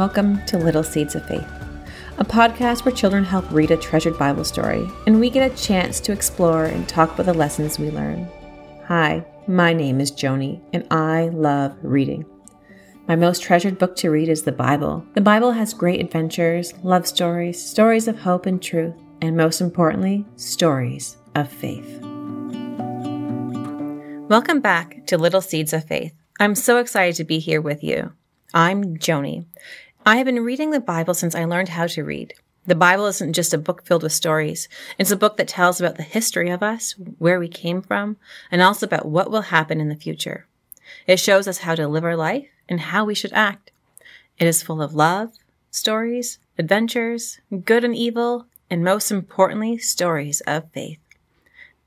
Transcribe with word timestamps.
Welcome 0.00 0.42
to 0.46 0.56
Little 0.56 0.82
Seeds 0.82 1.14
of 1.14 1.26
Faith, 1.26 1.46
a 2.16 2.24
podcast 2.24 2.86
where 2.86 2.94
children 2.94 3.22
help 3.22 3.44
read 3.50 3.70
a 3.70 3.76
treasured 3.76 4.18
Bible 4.18 4.44
story 4.44 4.88
and 5.06 5.20
we 5.20 5.28
get 5.28 5.52
a 5.52 5.54
chance 5.54 6.00
to 6.00 6.10
explore 6.10 6.64
and 6.64 6.88
talk 6.88 7.12
about 7.12 7.26
the 7.26 7.34
lessons 7.34 7.78
we 7.78 7.90
learn. 7.90 8.26
Hi, 8.86 9.22
my 9.46 9.74
name 9.74 10.00
is 10.00 10.10
Joni 10.10 10.62
and 10.72 10.86
I 10.90 11.28
love 11.28 11.76
reading. 11.82 12.24
My 13.08 13.14
most 13.14 13.42
treasured 13.42 13.78
book 13.78 13.94
to 13.96 14.10
read 14.10 14.30
is 14.30 14.42
the 14.42 14.52
Bible. 14.52 15.04
The 15.12 15.20
Bible 15.20 15.52
has 15.52 15.74
great 15.74 16.00
adventures, 16.00 16.72
love 16.82 17.06
stories, 17.06 17.62
stories 17.62 18.08
of 18.08 18.18
hope 18.18 18.46
and 18.46 18.62
truth, 18.62 18.94
and 19.20 19.36
most 19.36 19.60
importantly, 19.60 20.24
stories 20.36 21.18
of 21.34 21.52
faith. 21.52 22.00
Welcome 24.30 24.60
back 24.60 25.04
to 25.08 25.18
Little 25.18 25.42
Seeds 25.42 25.74
of 25.74 25.84
Faith. 25.84 26.14
I'm 26.40 26.54
so 26.54 26.78
excited 26.78 27.16
to 27.16 27.24
be 27.24 27.38
here 27.38 27.60
with 27.60 27.84
you. 27.84 28.14
I'm 28.52 28.96
Joni. 28.96 29.44
I 30.10 30.16
have 30.16 30.26
been 30.26 30.42
reading 30.42 30.72
the 30.72 30.80
Bible 30.80 31.14
since 31.14 31.36
I 31.36 31.44
learned 31.44 31.68
how 31.68 31.86
to 31.86 32.02
read. 32.02 32.34
The 32.66 32.74
Bible 32.74 33.06
isn't 33.06 33.32
just 33.32 33.54
a 33.54 33.58
book 33.58 33.86
filled 33.86 34.02
with 34.02 34.10
stories. 34.10 34.68
It's 34.98 35.12
a 35.12 35.16
book 35.16 35.36
that 35.36 35.46
tells 35.46 35.80
about 35.80 35.98
the 35.98 36.02
history 36.02 36.50
of 36.50 36.64
us, 36.64 36.96
where 37.18 37.38
we 37.38 37.46
came 37.46 37.80
from, 37.80 38.16
and 38.50 38.60
also 38.60 38.86
about 38.86 39.06
what 39.06 39.30
will 39.30 39.42
happen 39.42 39.80
in 39.80 39.88
the 39.88 39.94
future. 39.94 40.48
It 41.06 41.20
shows 41.20 41.46
us 41.46 41.58
how 41.58 41.76
to 41.76 41.86
live 41.86 42.02
our 42.02 42.16
life 42.16 42.48
and 42.68 42.80
how 42.80 43.04
we 43.04 43.14
should 43.14 43.32
act. 43.34 43.70
It 44.36 44.48
is 44.48 44.64
full 44.64 44.82
of 44.82 44.94
love, 44.94 45.30
stories, 45.70 46.40
adventures, 46.58 47.38
good 47.64 47.84
and 47.84 47.94
evil, 47.94 48.46
and 48.68 48.82
most 48.82 49.12
importantly, 49.12 49.78
stories 49.78 50.40
of 50.40 50.72
faith. 50.72 50.98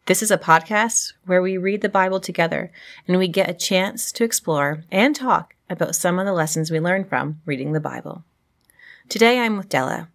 This 0.06 0.22
is 0.22 0.32
a 0.32 0.38
podcast 0.38 1.14
where 1.26 1.42
we 1.42 1.58
read 1.58 1.80
the 1.80 1.88
Bible 1.88 2.20
together 2.20 2.74
and 3.08 3.18
we 3.18 3.30
get 3.30 3.50
a 3.50 3.54
chance 3.54 4.12
to 4.12 4.26
explore 4.26 4.84
and 4.92 5.16
talk 5.16 5.56
about 5.70 5.96
some 5.96 6.20
of 6.20 6.26
the 6.26 6.34
lessons 6.34 6.70
we 6.70 6.82
learn 6.82 7.06
from 7.06 7.40
reading 7.46 7.72
the 7.72 7.80
Bible. 7.80 8.26
Today 9.08 9.40
I'm 9.40 9.56
with 9.56 9.70
Della. 9.70 10.10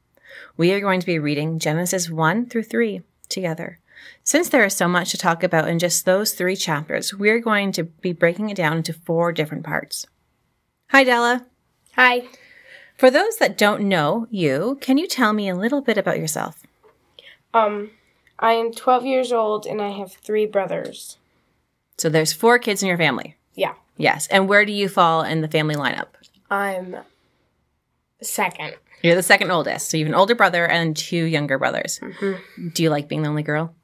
We 0.59 0.75
are 0.75 0.81
going 0.81 1.01
to 1.01 1.07
be 1.07 1.19
reading 1.19 1.59
Genesis 1.59 2.11
1 2.11 2.51
through 2.51 2.65
3 2.65 3.01
together. 3.31 3.79
Since 4.23 4.51
there 4.51 4.67
is 4.67 4.77
so 4.77 4.89
much 4.89 5.11
to 5.13 5.17
talk 5.17 5.43
about 5.43 5.69
in 5.69 5.79
just 5.79 6.05
those 6.05 6.35
three 6.35 6.55
chapters, 6.55 7.15
we 7.15 7.31
are 7.31 7.41
going 7.41 7.73
to 7.73 7.85
be 7.85 8.13
breaking 8.13 8.51
it 8.51 8.59
down 8.59 8.77
into 8.77 8.93
four 8.93 9.33
different 9.33 9.65
parts. 9.65 10.07
Hi, 10.91 11.03
Della. 11.03 11.47
Hi. 11.95 12.25
For 12.99 13.11
those 13.11 13.39
that 13.39 13.57
don't 13.57 13.89
know 13.89 14.27
you, 14.31 14.77
can 14.83 14.99
you 14.99 15.07
tell 15.07 15.33
me 15.33 15.49
a 15.49 15.57
little 15.57 15.81
bit 15.81 15.97
about 15.97 16.19
yourself? 16.19 16.63
Um, 17.55 17.91
I 18.39 18.53
am 18.53 18.73
12 18.73 19.05
years 19.05 19.33
old 19.33 19.67
and 19.67 19.83
I 19.83 19.91
have 19.91 20.13
three 20.13 20.47
brothers. 20.47 21.19
So 21.97 22.09
there's 22.09 22.33
four 22.33 22.59
kids 22.59 22.83
in 22.83 22.89
your 22.89 22.99
family. 22.99 23.37
Yeah. 23.55 23.75
Yes. 23.97 24.29
And 24.29 24.49
where 24.49 24.65
do 24.65 24.73
you 24.73 24.89
fall 24.89 25.23
in 25.23 25.41
the 25.41 25.49
family 25.49 25.75
lineup? 25.75 26.07
I'm 26.51 26.97
second. 28.23 28.75
You're 29.03 29.17
the 29.17 29.23
second 29.23 29.51
oldest. 29.51 29.91
So 29.91 29.97
you 29.97 30.05
have 30.05 30.13
an 30.13 30.19
older 30.19 30.35
brother 30.35 30.67
and 30.67 30.97
two 30.97 31.25
younger 31.25 31.59
brothers. 31.59 32.01
Mm-hmm. 32.01 32.69
Do 32.69 32.83
you 32.83 32.91
like 32.91 33.09
being 33.09 33.23
the 33.23 33.29
only 33.29 33.43
girl? 33.43 33.75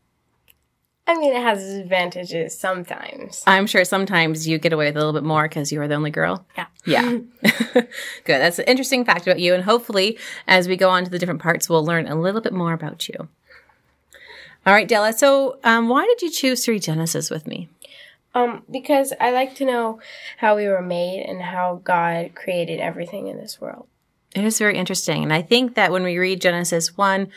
I 1.07 1.19
mean, 1.19 1.35
it 1.35 1.43
has 1.43 1.63
its 1.63 1.75
advantages 1.75 2.59
sometimes. 2.59 3.43
I'm 3.47 3.67
sure 3.67 3.85
sometimes 3.85 4.49
you 4.49 4.59
get 4.59 4.73
away 4.73 4.87
with 4.87 4.97
a 4.97 5.01
little 5.01 5.13
bit 5.13 5.23
more 5.23 5.47
because 5.47 5.71
you 5.71 5.81
are 5.83 5.89
the 5.89 5.95
only 5.95 6.11
girl. 6.11 6.47
Yeah. 6.57 6.67
Yeah. 6.87 7.19
Good. 7.43 7.91
That's 8.27 8.59
an 8.59 8.65
interesting 8.65 9.05
fact 9.05 9.27
about 9.27 9.39
you. 9.39 9.53
And 9.53 9.63
hopefully, 9.63 10.19
as 10.47 10.67
we 10.67 10.77
go 10.77 10.89
on 10.89 11.05
to 11.05 11.11
the 11.11 11.19
different 11.19 11.43
parts, 11.43 11.69
we'll 11.69 11.85
learn 11.85 12.07
a 12.07 12.19
little 12.19 12.41
bit 12.41 12.55
more 12.55 12.73
about 12.73 13.07
you. 13.09 13.29
All 14.67 14.73
right, 14.73 14.89
Della. 14.89 15.12
So, 15.12 15.59
um, 15.62 15.89
why 15.89 16.07
did 16.07 16.23
you 16.23 16.31
choose 16.31 16.65
to 16.65 16.73
read 16.73 16.83
Genesis 16.83 17.31
with 17.31 17.47
me? 17.47 17.69
Um, 18.34 18.62
because 18.70 19.12
I 19.20 19.31
like 19.31 19.55
to 19.57 19.65
know 19.65 20.01
how 20.39 20.57
we 20.57 20.67
were 20.67 20.83
made 20.83 21.23
and 21.23 21.41
how 21.43 21.83
God 21.84 22.34
created 22.34 22.80
everything 22.80 23.29
in 23.29 23.36
this 23.36 23.61
world. 23.61 23.86
It 24.35 24.42
is 24.42 24.58
very 24.58 24.77
interesting. 24.77 25.23
And 25.23 25.33
I 25.33 25.42
think 25.42 25.75
that 25.75 25.92
when 25.92 26.02
we 26.02 26.19
read 26.19 26.41
Genesis 26.41 26.97
1, 26.97 27.29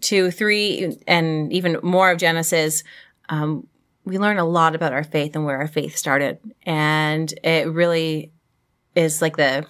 2, 0.00 0.30
3, 0.30 0.98
and 1.08 1.52
even 1.52 1.78
more 1.82 2.10
of 2.10 2.18
Genesis, 2.18 2.84
um, 3.28 3.66
we 4.04 4.18
learn 4.18 4.38
a 4.38 4.44
lot 4.44 4.76
about 4.76 4.92
our 4.92 5.02
faith 5.02 5.34
and 5.34 5.44
where 5.44 5.58
our 5.58 5.66
faith 5.66 5.96
started. 5.96 6.38
And 6.64 7.32
it 7.42 7.68
really 7.68 8.30
is 8.94 9.20
like 9.20 9.36
the 9.36 9.66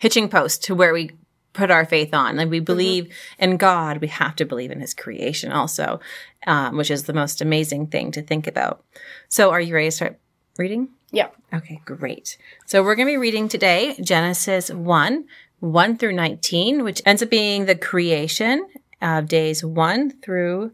hitching 0.00 0.28
post 0.28 0.64
to 0.64 0.74
where 0.74 0.92
we 0.92 1.12
put 1.52 1.70
our 1.70 1.84
faith 1.84 2.14
on. 2.14 2.36
Like 2.36 2.50
we 2.50 2.60
believe 2.60 3.04
mm-hmm. 3.04 3.44
in 3.44 3.56
God, 3.56 3.98
we 3.98 4.08
have 4.08 4.36
to 4.36 4.44
believe 4.44 4.70
in 4.70 4.80
his 4.80 4.94
creation 4.94 5.52
also, 5.52 6.00
um, 6.46 6.76
which 6.76 6.90
is 6.90 7.04
the 7.04 7.12
most 7.12 7.40
amazing 7.40 7.88
thing 7.88 8.12
to 8.12 8.22
think 8.22 8.46
about. 8.46 8.84
So 9.28 9.50
are 9.50 9.60
you 9.60 9.74
ready 9.74 9.88
to 9.88 9.92
start 9.92 10.18
reading? 10.58 10.88
Yeah. 11.10 11.28
Okay, 11.52 11.80
great. 11.84 12.36
So 12.66 12.82
we're 12.82 12.94
going 12.94 13.08
to 13.08 13.12
be 13.12 13.16
reading 13.16 13.48
today 13.48 13.96
Genesis 14.00 14.70
1, 14.70 15.24
1 15.58 15.96
through 15.98 16.12
19, 16.12 16.84
which 16.84 17.02
ends 17.04 17.22
up 17.22 17.30
being 17.30 17.66
the 17.66 17.74
creation 17.74 18.68
of 19.02 19.26
days 19.26 19.64
1 19.64 20.20
through 20.20 20.72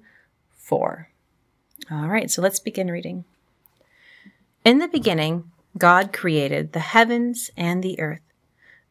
4. 0.57 1.09
All 1.91 2.09
right, 2.09 2.31
so 2.31 2.43
let's 2.43 2.59
begin 2.59 2.91
reading. 2.91 3.25
In 4.65 4.79
the 4.79 4.89
beginning, 4.89 5.51
God 5.79 6.13
created 6.13 6.73
the 6.73 6.81
heavens 6.81 7.51
and 7.57 7.83
the 7.83 8.01
earth. 8.01 8.26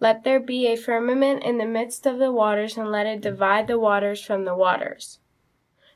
Let 0.00 0.24
there 0.24 0.40
be 0.40 0.66
a 0.66 0.76
firmament 0.76 1.42
in 1.42 1.58
the 1.58 1.66
midst 1.66 2.06
of 2.06 2.18
the 2.18 2.32
waters, 2.32 2.76
and 2.76 2.90
let 2.90 3.06
it 3.06 3.20
divide 3.20 3.66
the 3.66 3.78
waters 3.78 4.22
from 4.22 4.44
the 4.44 4.54
waters. 4.54 5.18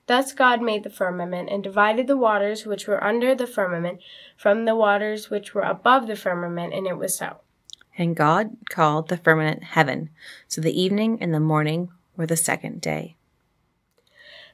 Thus 0.06 0.32
God 0.32 0.62
made 0.62 0.84
the 0.84 0.90
firmament, 0.90 1.50
and 1.50 1.62
divided 1.62 2.06
the 2.06 2.16
waters 2.16 2.64
which 2.64 2.86
were 2.86 3.02
under 3.02 3.34
the 3.34 3.46
firmament 3.46 4.00
from 4.36 4.64
the 4.64 4.74
waters 4.74 5.28
which 5.28 5.54
were 5.54 5.62
above 5.62 6.06
the 6.06 6.16
firmament, 6.16 6.72
and 6.72 6.86
it 6.86 6.96
was 6.96 7.16
so. 7.16 7.38
And 7.98 8.16
God 8.16 8.56
called 8.70 9.08
the 9.08 9.16
firmament 9.16 9.64
heaven. 9.64 10.10
So 10.46 10.60
the 10.60 10.80
evening 10.80 11.18
and 11.20 11.34
the 11.34 11.40
morning 11.40 11.90
were 12.16 12.26
the 12.26 12.36
second 12.36 12.80
day. 12.80 13.16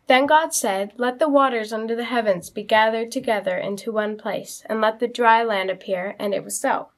Then 0.07 0.27
God 0.27 0.53
said, 0.53 0.93
Let 0.97 1.19
the 1.19 1.29
waters 1.29 1.73
under 1.73 1.95
the 1.95 2.05
heavens 2.05 2.51
be 2.51 2.63
gathered 2.63 3.11
together 3.11 3.57
into 3.57 3.93
one 3.93 4.17
place, 4.17 4.63
and 4.67 4.81
let 4.81 4.99
the 4.99 5.09
dry 5.09 5.43
land 5.43 5.71
appear, 5.71 6.17
and 6.19 6.35
it 6.35 6.45
was 6.45 6.59
so. 6.59 6.89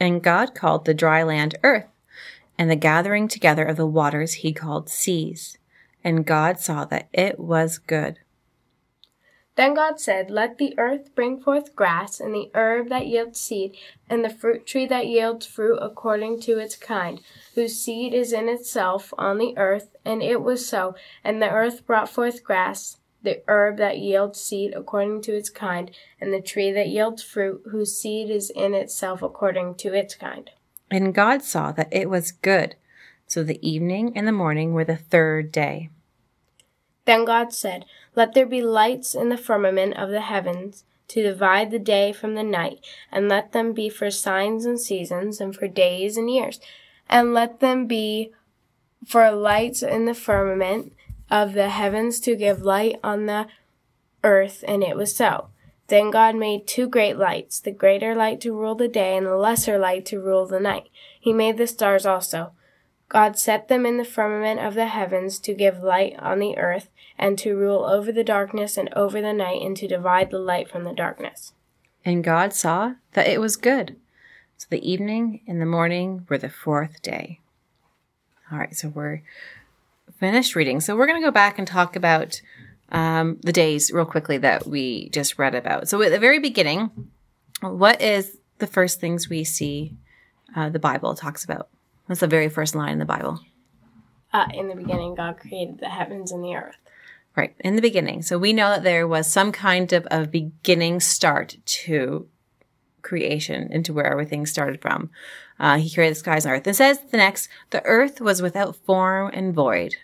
And 0.00 0.22
God 0.22 0.54
called 0.54 0.84
the 0.84 0.94
dry 0.94 1.22
land 1.22 1.56
earth, 1.62 1.88
and 2.56 2.70
the 2.70 2.76
gathering 2.76 3.28
together 3.28 3.64
of 3.64 3.76
the 3.76 3.86
waters 3.86 4.34
he 4.34 4.52
called 4.52 4.88
seas. 4.88 5.58
And 6.04 6.26
God 6.26 6.58
saw 6.60 6.84
that 6.86 7.08
it 7.12 7.38
was 7.38 7.78
good. 7.78 8.20
Then 9.58 9.74
God 9.74 9.98
said, 9.98 10.30
Let 10.30 10.58
the 10.58 10.78
earth 10.78 11.16
bring 11.16 11.40
forth 11.40 11.74
grass, 11.74 12.20
and 12.20 12.32
the 12.32 12.48
herb 12.54 12.90
that 12.90 13.08
yields 13.08 13.40
seed, 13.40 13.76
and 14.08 14.24
the 14.24 14.30
fruit 14.30 14.64
tree 14.64 14.86
that 14.86 15.08
yields 15.08 15.46
fruit 15.46 15.80
according 15.82 16.40
to 16.42 16.60
its 16.60 16.76
kind, 16.76 17.20
whose 17.56 17.74
seed 17.74 18.14
is 18.14 18.32
in 18.32 18.48
itself 18.48 19.12
on 19.18 19.38
the 19.38 19.58
earth. 19.58 19.96
And 20.04 20.22
it 20.22 20.42
was 20.42 20.64
so. 20.64 20.94
And 21.24 21.42
the 21.42 21.50
earth 21.50 21.84
brought 21.84 22.08
forth 22.08 22.44
grass, 22.44 22.97
the 23.22 23.42
herb 23.48 23.76
that 23.78 23.98
yields 23.98 24.40
seed 24.40 24.72
according 24.74 25.22
to 25.22 25.34
its 25.34 25.50
kind, 25.50 25.90
and 26.20 26.32
the 26.32 26.40
tree 26.40 26.70
that 26.72 26.88
yields 26.88 27.22
fruit, 27.22 27.62
whose 27.70 27.96
seed 27.96 28.30
is 28.30 28.50
in 28.50 28.74
itself 28.74 29.22
according 29.22 29.74
to 29.76 29.92
its 29.92 30.14
kind. 30.14 30.50
And 30.90 31.14
God 31.14 31.42
saw 31.42 31.72
that 31.72 31.88
it 31.92 32.08
was 32.08 32.32
good. 32.32 32.76
So 33.26 33.42
the 33.42 33.68
evening 33.68 34.16
and 34.16 34.26
the 34.26 34.32
morning 34.32 34.72
were 34.72 34.84
the 34.84 34.96
third 34.96 35.52
day. 35.52 35.90
Then 37.04 37.24
God 37.24 37.52
said, 37.52 37.84
Let 38.14 38.34
there 38.34 38.46
be 38.46 38.62
lights 38.62 39.14
in 39.14 39.28
the 39.28 39.36
firmament 39.36 39.96
of 39.96 40.10
the 40.10 40.22
heavens 40.22 40.84
to 41.08 41.22
divide 41.22 41.70
the 41.70 41.78
day 41.78 42.12
from 42.12 42.34
the 42.34 42.42
night, 42.42 42.80
and 43.10 43.28
let 43.28 43.52
them 43.52 43.72
be 43.72 43.88
for 43.88 44.10
signs 44.10 44.64
and 44.64 44.80
seasons, 44.80 45.40
and 45.40 45.54
for 45.54 45.66
days 45.66 46.16
and 46.16 46.30
years, 46.30 46.60
and 47.08 47.32
let 47.32 47.60
them 47.60 47.86
be 47.86 48.32
for 49.06 49.30
lights 49.30 49.82
in 49.82 50.04
the 50.04 50.14
firmament 50.14 50.92
of 51.30 51.52
the 51.52 51.68
heavens 51.68 52.20
to 52.20 52.36
give 52.36 52.62
light 52.62 52.98
on 53.02 53.26
the 53.26 53.46
earth. 54.24 54.64
And 54.66 54.82
it 54.82 54.96
was 54.96 55.14
so. 55.14 55.48
Then 55.88 56.10
God 56.10 56.36
made 56.36 56.66
two 56.66 56.86
great 56.86 57.16
lights, 57.16 57.60
the 57.60 57.70
greater 57.70 58.14
light 58.14 58.40
to 58.42 58.52
rule 58.52 58.74
the 58.74 58.88
day, 58.88 59.16
and 59.16 59.26
the 59.26 59.36
lesser 59.36 59.78
light 59.78 60.04
to 60.06 60.20
rule 60.20 60.46
the 60.46 60.60
night. 60.60 60.88
He 61.18 61.32
made 61.32 61.56
the 61.56 61.66
stars 61.66 62.04
also. 62.04 62.52
God 63.08 63.38
set 63.38 63.68
them 63.68 63.86
in 63.86 63.96
the 63.96 64.04
firmament 64.04 64.60
of 64.60 64.74
the 64.74 64.88
heavens 64.88 65.38
to 65.38 65.54
give 65.54 65.82
light 65.82 66.14
on 66.18 66.40
the 66.40 66.58
earth, 66.58 66.90
and 67.18 67.38
to 67.38 67.56
rule 67.56 67.86
over 67.86 68.12
the 68.12 68.22
darkness 68.22 68.76
and 68.76 68.92
over 68.92 69.22
the 69.22 69.32
night, 69.32 69.62
and 69.62 69.74
to 69.78 69.88
divide 69.88 70.30
the 70.30 70.38
light 70.38 70.68
from 70.68 70.84
the 70.84 70.92
darkness. 70.92 71.54
And 72.04 72.22
God 72.22 72.52
saw 72.52 72.96
that 73.14 73.26
it 73.26 73.40
was 73.40 73.56
good. 73.56 73.96
So 74.58 74.66
the 74.68 74.86
evening 74.90 75.40
and 75.48 75.58
the 75.58 75.66
morning 75.66 76.26
were 76.28 76.36
the 76.36 76.50
fourth 76.50 77.00
day. 77.00 77.40
All 78.52 78.58
right, 78.58 78.76
so 78.76 78.88
we're 78.88 79.22
finished 80.18 80.54
reading. 80.54 80.80
So 80.80 80.96
we're 80.96 81.06
going 81.06 81.20
to 81.20 81.26
go 81.26 81.32
back 81.32 81.58
and 81.58 81.66
talk 81.66 81.96
about 81.96 82.40
um, 82.90 83.38
the 83.42 83.52
days 83.52 83.92
real 83.92 84.04
quickly 84.04 84.38
that 84.38 84.66
we 84.66 85.08
just 85.10 85.38
read 85.38 85.54
about. 85.54 85.88
So 85.88 86.00
at 86.02 86.10
the 86.10 86.18
very 86.18 86.38
beginning, 86.38 86.90
what 87.60 88.00
is 88.00 88.38
the 88.58 88.66
first 88.66 89.00
things 89.00 89.28
we 89.28 89.44
see 89.44 89.94
uh, 90.56 90.68
the 90.68 90.78
Bible 90.78 91.14
talks 91.14 91.44
about? 91.44 91.68
What's 92.06 92.20
the 92.20 92.26
very 92.26 92.48
first 92.48 92.74
line 92.74 92.92
in 92.92 92.98
the 92.98 93.04
Bible? 93.04 93.40
Uh, 94.32 94.46
in 94.52 94.68
the 94.68 94.74
beginning, 94.74 95.14
God 95.14 95.38
created 95.38 95.78
the 95.78 95.88
heavens 95.88 96.32
and 96.32 96.42
the 96.42 96.54
earth. 96.54 96.76
Right, 97.36 97.54
in 97.60 97.76
the 97.76 97.82
beginning. 97.82 98.22
So 98.22 98.36
we 98.36 98.52
know 98.52 98.70
that 98.70 98.82
there 98.82 99.06
was 99.06 99.30
some 99.30 99.52
kind 99.52 99.92
of 99.92 100.08
a 100.10 100.26
beginning 100.26 101.00
start 101.00 101.56
to 101.64 102.26
creation, 103.02 103.72
into 103.72 103.92
where 103.92 104.06
everything 104.06 104.44
started 104.44 104.82
from. 104.82 105.10
Uh, 105.58 105.78
he 105.78 105.92
created 105.92 106.16
the 106.16 106.18
skies 106.18 106.44
and 106.44 106.54
earth. 106.54 106.66
It 106.66 106.74
says 106.74 107.00
the 107.10 107.16
next, 107.16 107.48
the 107.70 107.84
earth 107.84 108.20
was 108.20 108.42
without 108.42 108.76
form 108.76 109.30
and 109.32 109.54
void, 109.54 109.96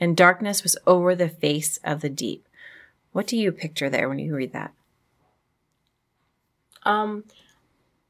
and 0.00 0.16
darkness 0.16 0.62
was 0.62 0.76
over 0.86 1.14
the 1.14 1.28
face 1.28 1.78
of 1.84 2.00
the 2.00 2.08
deep. 2.08 2.48
What 3.12 3.26
do 3.26 3.36
you 3.36 3.52
picture 3.52 3.90
there 3.90 4.08
when 4.08 4.18
you 4.18 4.34
read 4.34 4.52
that? 4.52 4.72
Um, 6.84 7.24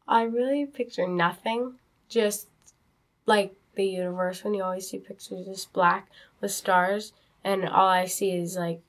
I 0.06 0.22
really 0.22 0.64
picture 0.64 1.08
nothing, 1.08 1.74
just 2.08 2.46
like 3.26 3.54
the 3.74 3.84
universe 3.84 4.44
when 4.44 4.54
you 4.54 4.62
always 4.62 4.88
see 4.88 4.98
pictures 4.98 5.46
just 5.46 5.72
black 5.72 6.08
with 6.40 6.52
stars, 6.52 7.12
and 7.42 7.68
all 7.68 7.88
I 7.88 8.06
see 8.06 8.32
is 8.32 8.56
like 8.56 8.80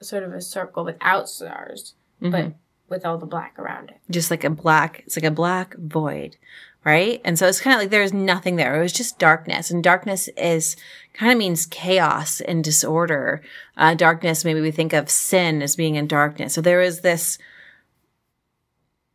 sort 0.00 0.22
of 0.22 0.32
a 0.32 0.40
circle 0.40 0.84
without 0.84 1.28
stars, 1.28 1.94
mm-hmm. 2.22 2.30
but 2.30 2.52
with 2.88 3.04
all 3.04 3.18
the 3.18 3.26
black 3.26 3.58
around 3.58 3.90
it. 3.90 3.96
Just 4.10 4.30
like 4.30 4.44
a 4.44 4.50
black, 4.50 5.02
it's 5.06 5.16
like 5.16 5.24
a 5.24 5.30
black 5.30 5.74
void, 5.76 6.36
right? 6.84 7.20
And 7.24 7.38
so 7.38 7.46
it's 7.46 7.60
kind 7.60 7.74
of 7.74 7.80
like 7.80 7.90
there's 7.90 8.12
nothing 8.12 8.56
there. 8.56 8.76
It 8.76 8.82
was 8.82 8.92
just 8.92 9.18
darkness, 9.18 9.70
and 9.70 9.82
darkness 9.82 10.28
is 10.36 10.76
kind 11.14 11.32
of 11.32 11.38
means 11.38 11.66
chaos 11.66 12.40
and 12.40 12.62
disorder. 12.62 13.42
Uh, 13.76 13.94
darkness, 13.94 14.44
maybe 14.44 14.60
we 14.60 14.70
think 14.70 14.92
of 14.92 15.08
sin 15.08 15.62
as 15.62 15.76
being 15.76 15.94
in 15.94 16.06
darkness. 16.06 16.54
So 16.54 16.60
there 16.60 16.82
is 16.82 17.00
this 17.00 17.38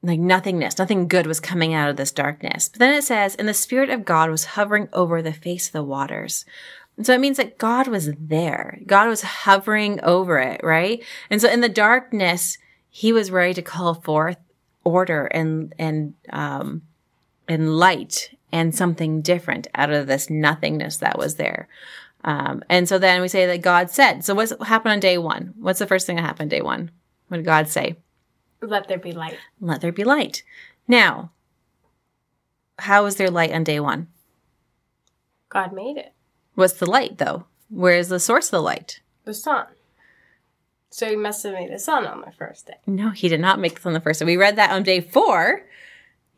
like 0.02 0.20
nothingness, 0.20 0.78
nothing 0.78 1.08
good 1.08 1.28
was 1.28 1.40
coming 1.40 1.74
out 1.74 1.90
of 1.90 1.98
this 1.98 2.12
darkness. 2.12 2.70
But 2.70 2.80
then 2.80 2.94
it 2.94 3.04
says, 3.04 3.36
and 3.36 3.48
the 3.48 3.54
Spirit 3.54 3.90
of 3.90 4.06
God 4.06 4.30
was 4.30 4.46
hovering 4.46 4.88
over 4.94 5.22
the 5.22 5.34
face 5.34 5.68
of 5.68 5.74
the 5.74 5.84
waters. 5.84 6.46
And 6.96 7.06
so 7.06 7.14
it 7.14 7.20
means 7.20 7.38
that 7.38 7.58
God 7.58 7.88
was 7.88 8.12
there. 8.18 8.80
God 8.86 9.08
was 9.08 9.22
hovering 9.22 10.00
over 10.02 10.40
it, 10.40 10.62
right? 10.64 11.04
And 11.30 11.42
so 11.42 11.50
in 11.50 11.62
the 11.62 11.70
darkness, 11.70 12.58
he 12.90 13.12
was 13.12 13.32
ready 13.32 13.54
to 13.54 13.62
call 13.62 13.94
forth 13.94 14.38
order 14.84 15.26
and, 15.26 15.74
and, 15.78 16.14
um, 16.30 16.84
and 17.50 17.78
light 17.78 18.38
and 18.52 18.74
something 18.74 19.22
different 19.22 19.68
out 19.76 19.92
of 19.92 20.08
this 20.08 20.30
nothingness 20.30 20.98
that 20.98 21.18
was 21.18 21.36
there. 21.36 21.68
Um, 22.24 22.64
and 22.70 22.88
so 22.88 22.98
then 22.98 23.22
we 23.22 23.28
say 23.28 23.46
that 23.46 23.62
God 23.62 23.90
said, 23.90 24.24
so 24.24 24.34
what's 24.36 24.54
happened 24.64 24.94
on 24.94 25.00
day 25.00 25.18
one? 25.18 25.54
What's 25.60 25.80
the 25.80 25.88
first 25.88 26.06
thing 26.06 26.16
that 26.16 26.22
happened 26.26 26.50
day 26.50 26.62
one? 26.62 26.92
What 27.28 27.38
did 27.38 27.46
God 27.46 27.68
say? 27.68 27.98
Let 28.62 28.88
there 28.88 28.98
be 28.98 29.12
light. 29.12 29.38
Let 29.60 29.82
there 29.82 29.92
be 29.92 30.04
light. 30.04 30.44
Now, 30.88 31.32
how 32.78 33.06
is 33.06 33.16
there 33.16 33.30
light 33.30 33.54
on 33.54 33.64
day 33.64 33.80
one? 33.80 34.08
God 35.50 35.74
made 35.74 35.98
it. 35.98 36.14
What's 36.56 36.74
the 36.74 36.90
light, 36.90 37.18
though? 37.18 37.46
Where 37.70 37.96
is 37.96 38.10
the 38.10 38.20
source 38.20 38.48
of 38.48 38.52
the 38.52 38.62
light? 38.62 39.00
The 39.24 39.34
sun. 39.34 39.68
So 40.90 41.08
he 41.08 41.16
must 41.16 41.44
have 41.44 41.54
made 41.54 41.72
the 41.72 41.80
sun 41.80 42.06
on 42.06 42.22
the 42.22 42.32
first 42.32 42.68
day. 42.68 42.78
No, 42.86 43.12
he 43.12 43.30
did 43.30 43.40
not 43.40 43.60
make 43.60 43.76
the 43.76 43.82
sun 43.82 43.92
on 43.92 43.94
the 43.94 44.02
first 44.02 44.20
day. 44.20 44.26
We 44.26 44.38
read 44.38 44.56
that 44.58 44.72
on 44.72 44.84
day 44.84 45.02
four. 45.02 45.66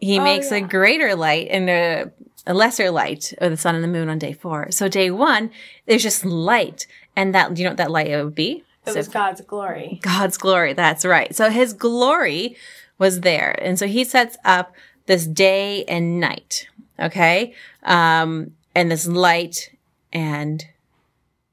He 0.01 0.19
oh, 0.19 0.23
makes 0.23 0.51
yeah. 0.51 0.57
a 0.57 0.61
greater 0.61 1.15
light 1.15 1.47
and 1.49 1.69
a, 1.69 2.11
a 2.45 2.53
lesser 2.53 2.91
light 2.91 3.33
of 3.37 3.51
the 3.51 3.57
sun 3.57 3.75
and 3.75 3.83
the 3.83 3.87
moon 3.87 4.09
on 4.09 4.19
day 4.19 4.33
four. 4.33 4.71
So 4.71 4.89
day 4.89 5.11
one, 5.11 5.51
there's 5.85 6.03
just 6.03 6.25
light. 6.25 6.87
And 7.15 7.33
that, 7.33 7.55
you 7.57 7.63
know 7.63 7.69
what 7.69 7.77
that 7.77 7.91
light 7.91 8.09
would 8.09 8.35
be? 8.35 8.63
It 8.85 8.91
so 8.91 8.95
was 8.95 9.07
God's 9.07 9.41
glory. 9.41 9.99
God's 10.01 10.37
glory. 10.37 10.73
That's 10.73 11.05
right. 11.05 11.33
So 11.35 11.49
his 11.49 11.73
glory 11.73 12.57
was 12.97 13.21
there. 13.21 13.55
And 13.61 13.77
so 13.77 13.87
he 13.87 14.03
sets 14.03 14.37
up 14.43 14.73
this 15.05 15.27
day 15.27 15.83
and 15.85 16.19
night. 16.19 16.67
Okay. 16.99 17.53
Um, 17.83 18.51
and 18.73 18.89
this 18.89 19.07
light 19.07 19.71
and 20.11 20.65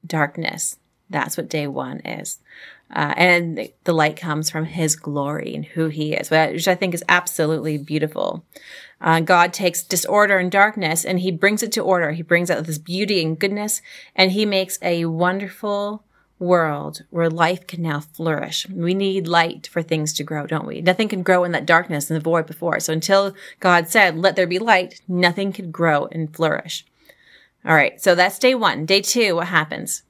darkness. 0.05 0.77
That's 1.09 1.37
what 1.37 1.49
day 1.49 1.67
one 1.67 1.99
is. 1.99 2.39
Uh, 2.93 3.13
and 3.15 3.69
the 3.83 3.93
light 3.93 4.17
comes 4.17 4.49
from 4.49 4.65
his 4.65 4.95
glory 4.95 5.53
and 5.53 5.65
who 5.65 5.87
he 5.87 6.13
is, 6.13 6.31
which 6.31 6.67
I 6.67 6.75
think 6.75 6.93
is 6.93 7.03
absolutely 7.07 7.77
beautiful. 7.77 8.43
Uh, 8.99 9.19
God 9.19 9.53
takes 9.53 9.83
disorder 9.83 10.37
and 10.37 10.51
darkness 10.51 11.05
and 11.05 11.19
he 11.19 11.31
brings 11.31 11.61
it 11.61 11.71
to 11.73 11.81
order. 11.81 12.11
He 12.11 12.23
brings 12.23 12.49
out 12.49 12.65
this 12.65 12.79
beauty 12.79 13.23
and 13.23 13.37
goodness 13.37 13.81
and 14.15 14.31
he 14.31 14.45
makes 14.45 14.79
a 14.81 15.05
wonderful 15.05 16.03
world 16.39 17.03
where 17.09 17.29
life 17.29 17.67
can 17.67 17.81
now 17.81 17.99
flourish. 17.99 18.67
We 18.69 18.93
need 18.93 19.27
light 19.27 19.67
for 19.67 19.81
things 19.81 20.13
to 20.13 20.23
grow, 20.23 20.47
don't 20.47 20.65
we? 20.65 20.81
Nothing 20.81 21.09
can 21.09 21.21
grow 21.21 21.43
in 21.43 21.51
that 21.51 21.65
darkness 21.65 22.09
and 22.09 22.15
the 22.15 22.23
void 22.23 22.47
before. 22.47 22.79
So 22.79 22.93
until 22.93 23.35
God 23.59 23.87
said, 23.87 24.17
let 24.17 24.35
there 24.35 24.47
be 24.47 24.59
light, 24.59 25.01
nothing 25.07 25.51
could 25.51 25.71
grow 25.71 26.07
and 26.11 26.33
flourish. 26.33 26.85
All 27.65 27.75
right. 27.75 28.01
So 28.01 28.15
that's 28.15 28.39
day 28.39 28.55
one. 28.55 28.85
Day 28.85 29.01
two, 29.01 29.35
what 29.35 29.47
happens? 29.47 30.03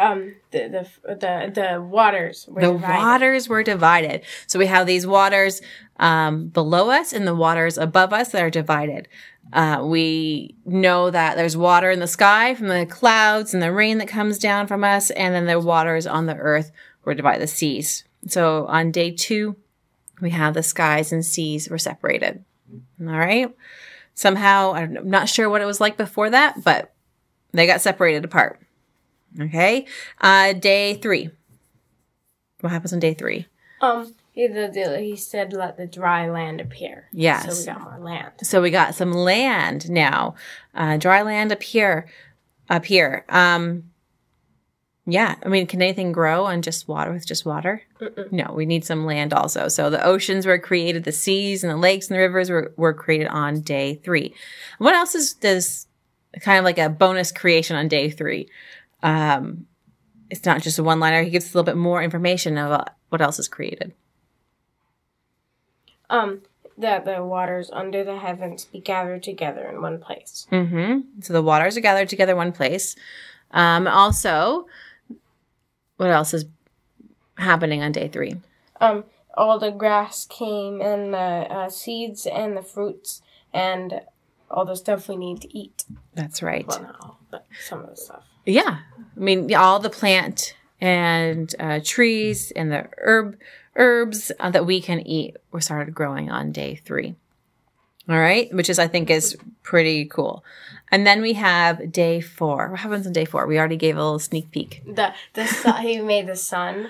Um, 0.00 0.36
the, 0.50 0.88
the, 1.04 1.14
the, 1.14 1.52
the 1.54 1.82
waters 1.82 2.46
the 2.46 2.72
divided. 2.72 2.80
waters 2.80 3.48
were 3.50 3.62
divided. 3.62 4.22
So 4.46 4.58
we 4.58 4.66
have 4.66 4.86
these 4.86 5.06
waters, 5.06 5.60
um, 5.98 6.48
below 6.48 6.88
us 6.88 7.12
and 7.12 7.26
the 7.26 7.34
waters 7.34 7.76
above 7.76 8.14
us 8.14 8.30
that 8.30 8.42
are 8.42 8.50
divided. 8.50 9.08
Uh, 9.52 9.82
we 9.84 10.54
know 10.64 11.10
that 11.10 11.36
there's 11.36 11.56
water 11.56 11.90
in 11.90 12.00
the 12.00 12.06
sky 12.06 12.54
from 12.54 12.68
the 12.68 12.86
clouds 12.86 13.52
and 13.52 13.62
the 13.62 13.72
rain 13.72 13.98
that 13.98 14.08
comes 14.08 14.38
down 14.38 14.66
from 14.66 14.84
us, 14.84 15.10
and 15.10 15.34
then 15.34 15.46
the 15.46 15.60
waters 15.60 16.06
on 16.06 16.26
the 16.26 16.36
earth 16.36 16.72
were 17.04 17.14
divided 17.14 17.42
the 17.42 17.46
seas. 17.46 18.04
So 18.26 18.66
on 18.66 18.92
day 18.92 19.10
two, 19.10 19.56
we 20.20 20.30
have 20.30 20.54
the 20.54 20.62
skies 20.62 21.12
and 21.12 21.24
seas 21.24 21.68
were 21.68 21.78
separated. 21.78 22.44
All 23.00 23.06
right. 23.06 23.54
Somehow, 24.14 24.72
I'm 24.74 25.08
not 25.08 25.28
sure 25.28 25.50
what 25.50 25.62
it 25.62 25.66
was 25.66 25.80
like 25.80 25.96
before 25.96 26.30
that, 26.30 26.62
but 26.62 26.94
they 27.52 27.66
got 27.66 27.80
separated 27.80 28.24
apart. 28.24 28.60
Okay. 29.38 29.86
Uh, 30.20 30.54
day 30.54 30.94
three. 30.94 31.30
What 32.60 32.70
happens 32.72 32.92
on 32.92 32.98
day 32.98 33.14
three? 33.14 33.46
Um, 33.80 34.14
he, 34.32 34.46
the, 34.46 34.98
he 35.00 35.16
said, 35.16 35.52
let 35.52 35.76
the 35.76 35.86
dry 35.86 36.30
land 36.30 36.60
appear. 36.60 37.08
Yes. 37.12 37.64
So 37.64 37.72
we 37.72 37.78
got 37.78 37.82
more 37.82 37.98
land. 37.98 38.32
So 38.42 38.62
we 38.62 38.70
got 38.70 38.94
some 38.94 39.12
land 39.12 39.90
now. 39.90 40.34
Uh, 40.74 40.96
dry 40.96 41.22
land 41.22 41.52
up 41.52 41.62
here. 41.62 42.08
Up 42.68 42.84
here. 42.84 43.24
Um, 43.28 43.84
yeah, 45.06 45.34
I 45.44 45.48
mean, 45.48 45.66
can 45.66 45.82
anything 45.82 46.12
grow 46.12 46.44
on 46.44 46.62
just 46.62 46.86
water 46.86 47.12
with 47.12 47.26
just 47.26 47.44
water? 47.44 47.82
Mm-mm. 48.00 48.30
No, 48.30 48.52
we 48.54 48.64
need 48.64 48.84
some 48.84 49.06
land 49.06 49.32
also. 49.32 49.66
So 49.66 49.90
the 49.90 50.04
oceans 50.04 50.46
were 50.46 50.58
created, 50.58 51.02
the 51.02 51.10
seas 51.10 51.64
and 51.64 51.72
the 51.72 51.76
lakes 51.76 52.08
and 52.08 52.14
the 52.14 52.20
rivers 52.20 52.48
were, 52.48 52.72
were 52.76 52.94
created 52.94 53.26
on 53.28 53.62
day 53.62 53.96
three. 54.04 54.34
What 54.78 54.94
else 54.94 55.16
is 55.16 55.32
does 55.34 55.88
kind 56.42 56.58
of 56.58 56.64
like 56.64 56.78
a 56.78 56.88
bonus 56.88 57.32
creation 57.32 57.74
on 57.76 57.88
day 57.88 58.10
three? 58.10 58.48
Um, 59.02 59.66
it's 60.30 60.44
not 60.44 60.62
just 60.62 60.78
a 60.78 60.82
one 60.82 61.00
liner. 61.00 61.22
He 61.22 61.30
gives 61.30 61.46
us 61.46 61.54
a 61.54 61.58
little 61.58 61.72
bit 61.72 61.76
more 61.76 62.02
information 62.02 62.56
about 62.56 62.90
what 63.08 63.20
else 63.20 63.38
is 63.38 63.48
created. 63.48 63.92
Um, 66.08 66.42
that 66.78 67.04
the 67.04 67.22
waters 67.24 67.70
under 67.72 68.04
the 68.04 68.18
heavens 68.18 68.64
be 68.64 68.80
gathered 68.80 69.22
together 69.22 69.68
in 69.68 69.82
one 69.82 69.98
place. 69.98 70.46
Mm-hmm. 70.50 71.20
So 71.20 71.32
the 71.32 71.42
waters 71.42 71.76
are 71.76 71.80
gathered 71.80 72.08
together 72.08 72.32
in 72.32 72.38
one 72.38 72.52
place. 72.52 72.96
Um, 73.50 73.86
also, 73.86 74.66
what 75.96 76.10
else 76.10 76.32
is 76.32 76.46
happening 77.36 77.82
on 77.82 77.92
day 77.92 78.08
three? 78.08 78.36
Um, 78.80 79.04
all 79.34 79.58
the 79.58 79.70
grass 79.70 80.26
came 80.26 80.80
and 80.80 81.12
the 81.12 81.18
uh, 81.18 81.68
seeds 81.68 82.26
and 82.26 82.56
the 82.56 82.62
fruits 82.62 83.22
and 83.52 84.00
all 84.50 84.64
the 84.64 84.76
stuff 84.76 85.08
we 85.08 85.16
need 85.16 85.40
to 85.42 85.56
eat. 85.56 85.84
That's 86.14 86.42
right. 86.42 86.66
Well, 86.66 86.82
not 86.82 86.96
all, 87.00 87.20
but 87.30 87.46
some 87.66 87.80
of 87.80 87.90
the 87.90 87.96
stuff. 87.96 88.24
Yeah, 88.46 88.78
I 89.16 89.20
mean 89.20 89.54
all 89.54 89.78
the 89.78 89.90
plant 89.90 90.54
and 90.80 91.54
uh, 91.58 91.80
trees 91.84 92.50
and 92.52 92.72
the 92.72 92.88
herb 92.98 93.38
herbs 93.76 94.32
uh, 94.40 94.50
that 94.50 94.66
we 94.66 94.80
can 94.80 95.00
eat 95.06 95.36
were 95.52 95.60
started 95.60 95.94
growing 95.94 96.30
on 96.30 96.52
day 96.52 96.74
three. 96.84 97.14
All 98.08 98.18
right, 98.18 98.52
which 98.52 98.68
is 98.68 98.78
I 98.78 98.88
think 98.88 99.10
is 99.10 99.36
pretty 99.62 100.04
cool. 100.06 100.44
And 100.90 101.06
then 101.06 101.20
we 101.20 101.34
have 101.34 101.92
day 101.92 102.20
four. 102.20 102.70
What 102.70 102.80
happens 102.80 103.06
on 103.06 103.12
day 103.12 103.24
four? 103.24 103.46
We 103.46 103.58
already 103.58 103.76
gave 103.76 103.96
a 103.96 104.02
little 104.02 104.18
sneak 104.18 104.50
peek. 104.50 104.82
The 104.84 105.14
the 105.34 105.46
sun, 105.46 105.82
he 105.82 106.00
made 106.00 106.26
the 106.26 106.36
sun, 106.36 106.88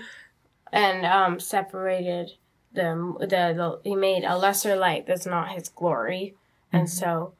and 0.72 1.04
um 1.04 1.40
separated 1.40 2.32
the, 2.72 3.16
the 3.20 3.26
the 3.26 3.80
he 3.84 3.96
made 3.96 4.24
a 4.24 4.38
lesser 4.38 4.76
light 4.76 5.06
that's 5.06 5.26
not 5.26 5.50
his 5.50 5.68
glory, 5.68 6.34
and 6.72 6.86
mm-hmm. 6.86 6.96
so 6.96 7.34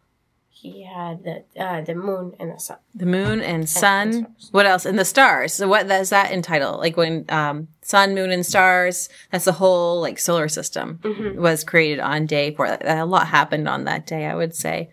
he 0.53 0.85
had 0.85 1.25
the 1.25 1.45
uh, 1.59 1.81
the 1.81 1.95
moon 1.95 2.35
and 2.39 2.53
the 2.53 2.59
sun. 2.59 2.77
The 2.95 3.07
moon 3.07 3.41
and 3.41 3.67
sun. 3.69 4.13
stars. 4.13 4.49
What 4.51 4.67
else? 4.67 4.85
And 4.85 4.99
the 4.99 5.05
stars. 5.07 5.55
So 5.55 5.67
what 5.69 5.89
does 5.89 6.11
that 6.11 6.33
entitle? 6.33 6.77
Like 6.77 6.97
when 6.99 7.25
um, 7.31 7.69
sun, 7.83 8.15
moon, 8.15 8.31
and 8.31 8.45
stars. 8.45 9.09
That's 9.33 9.47
the 9.47 9.53
whole 9.53 10.01
like 10.01 10.19
solar 10.19 10.49
system 10.49 10.99
Mm-hmm. 11.03 11.41
was 11.41 11.65
created 11.65 12.01
on 12.01 12.27
day 12.27 12.55
four. 12.55 12.79
A 12.83 13.05
lot 13.07 13.29
happened 13.29 13.69
on 13.69 13.85
that 13.85 14.07
day, 14.07 14.27
I 14.27 14.35
would 14.35 14.55
say. 14.55 14.91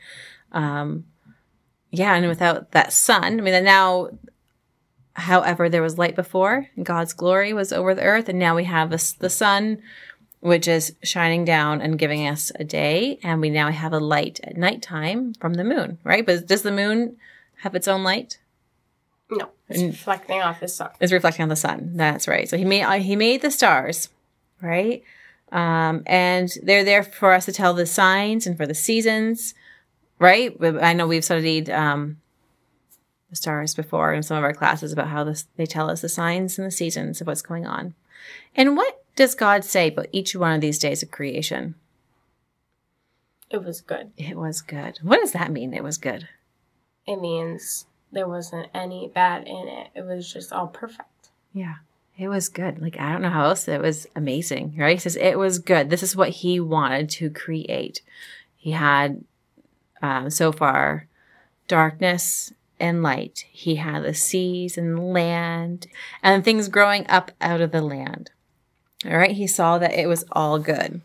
Um, 0.54 1.06
yeah, 1.92 2.16
and 2.16 2.28
without 2.28 2.72
that 2.72 2.94
sun, 2.94 3.40
I 3.40 3.42
mean, 3.44 3.54
and 3.54 3.66
now, 3.66 4.10
however, 5.14 5.70
there 5.70 5.82
was 5.82 5.98
light 5.98 6.16
before. 6.16 6.68
God's 6.82 7.14
glory 7.14 7.54
was 7.54 7.74
over 7.74 7.94
the 7.96 8.04
earth, 8.04 8.30
and 8.30 8.40
now 8.40 8.56
we 8.56 8.66
have 8.66 8.90
this, 8.90 9.14
the 9.14 9.30
sun, 9.30 9.82
which 10.40 10.68
is 10.68 10.96
shining 11.04 11.46
down 11.46 11.82
and 11.82 11.98
giving 11.98 12.28
us 12.28 12.52
a 12.56 12.64
day, 12.64 13.20
and 13.24 13.42
we 13.42 13.50
now 13.50 13.72
have 13.72 13.94
a 13.94 14.00
light 14.00 14.40
at 14.44 14.58
nighttime 14.58 15.34
from 15.36 15.56
the 15.56 15.64
moon, 15.64 15.98
right? 16.04 16.26
But 16.26 16.48
does 16.48 16.62
the 16.62 16.72
moon 16.72 17.18
have 17.62 17.76
its 17.76 17.88
own 17.88 18.04
light? 18.04 18.40
No, 19.30 19.50
it's 19.68 19.82
reflecting 19.82 20.42
off 20.42 20.60
the 20.60 20.68
sun. 20.68 20.90
It's 21.00 21.12
reflecting 21.12 21.44
on 21.44 21.50
the 21.50 21.56
sun. 21.56 21.92
That's 21.96 22.28
right. 22.28 22.48
So 22.48 22.58
he 22.58 22.66
made 22.66 22.84
uh, 22.84 22.94
he 22.94 23.16
made 23.16 23.42
the 23.42 23.52
stars, 23.52 24.10
right? 24.62 25.04
Um, 25.52 26.04
and 26.06 26.50
they're 26.64 26.84
there 26.84 27.04
for 27.04 27.34
us 27.34 27.46
to 27.46 27.52
tell 27.52 27.74
the 27.74 27.86
signs 27.86 28.48
and 28.48 28.58
for 28.58 28.66
the 28.66 28.76
seasons, 28.76 29.54
right? 30.20 30.56
I 30.62 30.94
know 30.94 31.08
we've 31.08 31.24
studied 31.24 31.70
um, 31.70 32.18
the 33.30 33.36
stars 33.36 33.74
before 33.74 34.14
in 34.14 34.24
some 34.24 34.38
of 34.38 34.44
our 34.44 34.54
classes 34.54 34.92
about 34.92 35.08
how 35.08 35.24
this, 35.24 35.48
they 35.56 35.66
tell 35.66 35.90
us 35.90 36.02
the 36.02 36.10
signs 36.10 36.58
and 36.58 36.68
the 36.68 36.72
seasons 36.72 37.22
of 37.22 37.28
what's 37.28 37.42
going 37.42 37.66
on. 37.66 37.96
And 38.56 38.76
what 38.76 39.04
does 39.18 39.36
God 39.36 39.66
say 39.66 39.90
about 39.90 40.08
each 40.14 40.36
one 40.36 40.54
of 40.54 40.62
these 40.62 40.80
days 40.80 41.04
of 41.04 41.12
creation? 41.12 41.76
It 43.50 43.64
was 43.64 43.82
good. 43.82 44.12
It 44.16 44.38
was 44.38 44.62
good. 44.62 45.00
What 45.02 45.20
does 45.20 45.34
that 45.34 45.52
mean? 45.52 45.74
It 45.74 45.84
was 45.84 45.98
good. 45.98 46.30
It 47.06 47.20
means 47.20 47.86
there 48.12 48.28
wasn't 48.28 48.68
any 48.74 49.12
bad 49.14 49.48
in 49.48 49.68
it. 49.68 49.88
It 49.96 50.06
was 50.06 50.32
just 50.32 50.54
all 50.54 50.68
perfect. 50.68 51.30
Yeah. 51.54 51.76
It 52.18 52.28
was 52.30 52.50
good. 52.50 52.82
Like, 52.82 53.00
I 53.00 53.12
don't 53.12 53.22
know 53.22 53.30
how 53.30 53.46
else. 53.46 53.68
It 53.68 53.82
was 53.82 54.08
amazing, 54.16 54.76
right? 54.78 54.98
He 54.98 55.00
says 55.00 55.16
it 55.16 55.38
was 55.38 55.60
good. 55.60 55.90
This 55.90 56.04
is 56.04 56.16
what 56.16 56.30
he 56.30 56.60
wanted 56.60 57.10
to 57.12 57.30
create. 57.30 58.02
He 58.56 58.72
had, 58.72 59.24
um, 60.02 60.30
so 60.30 60.52
far, 60.52 61.08
darkness 61.68 62.54
and 62.80 63.02
light. 63.02 63.46
He 63.52 63.76
had 63.76 64.04
the 64.04 64.14
seas 64.14 64.78
and 64.78 65.12
land 65.12 65.88
and 66.22 66.44
things 66.44 66.70
growing 66.70 67.08
up 67.08 67.32
out 67.40 67.62
of 67.62 67.72
the 67.72 67.82
land. 67.82 68.32
All 69.06 69.18
right. 69.18 69.32
He 69.32 69.48
saw 69.48 69.78
that 69.78 69.94
it 69.94 70.08
was 70.08 70.26
all 70.32 70.60
good. 70.60 71.02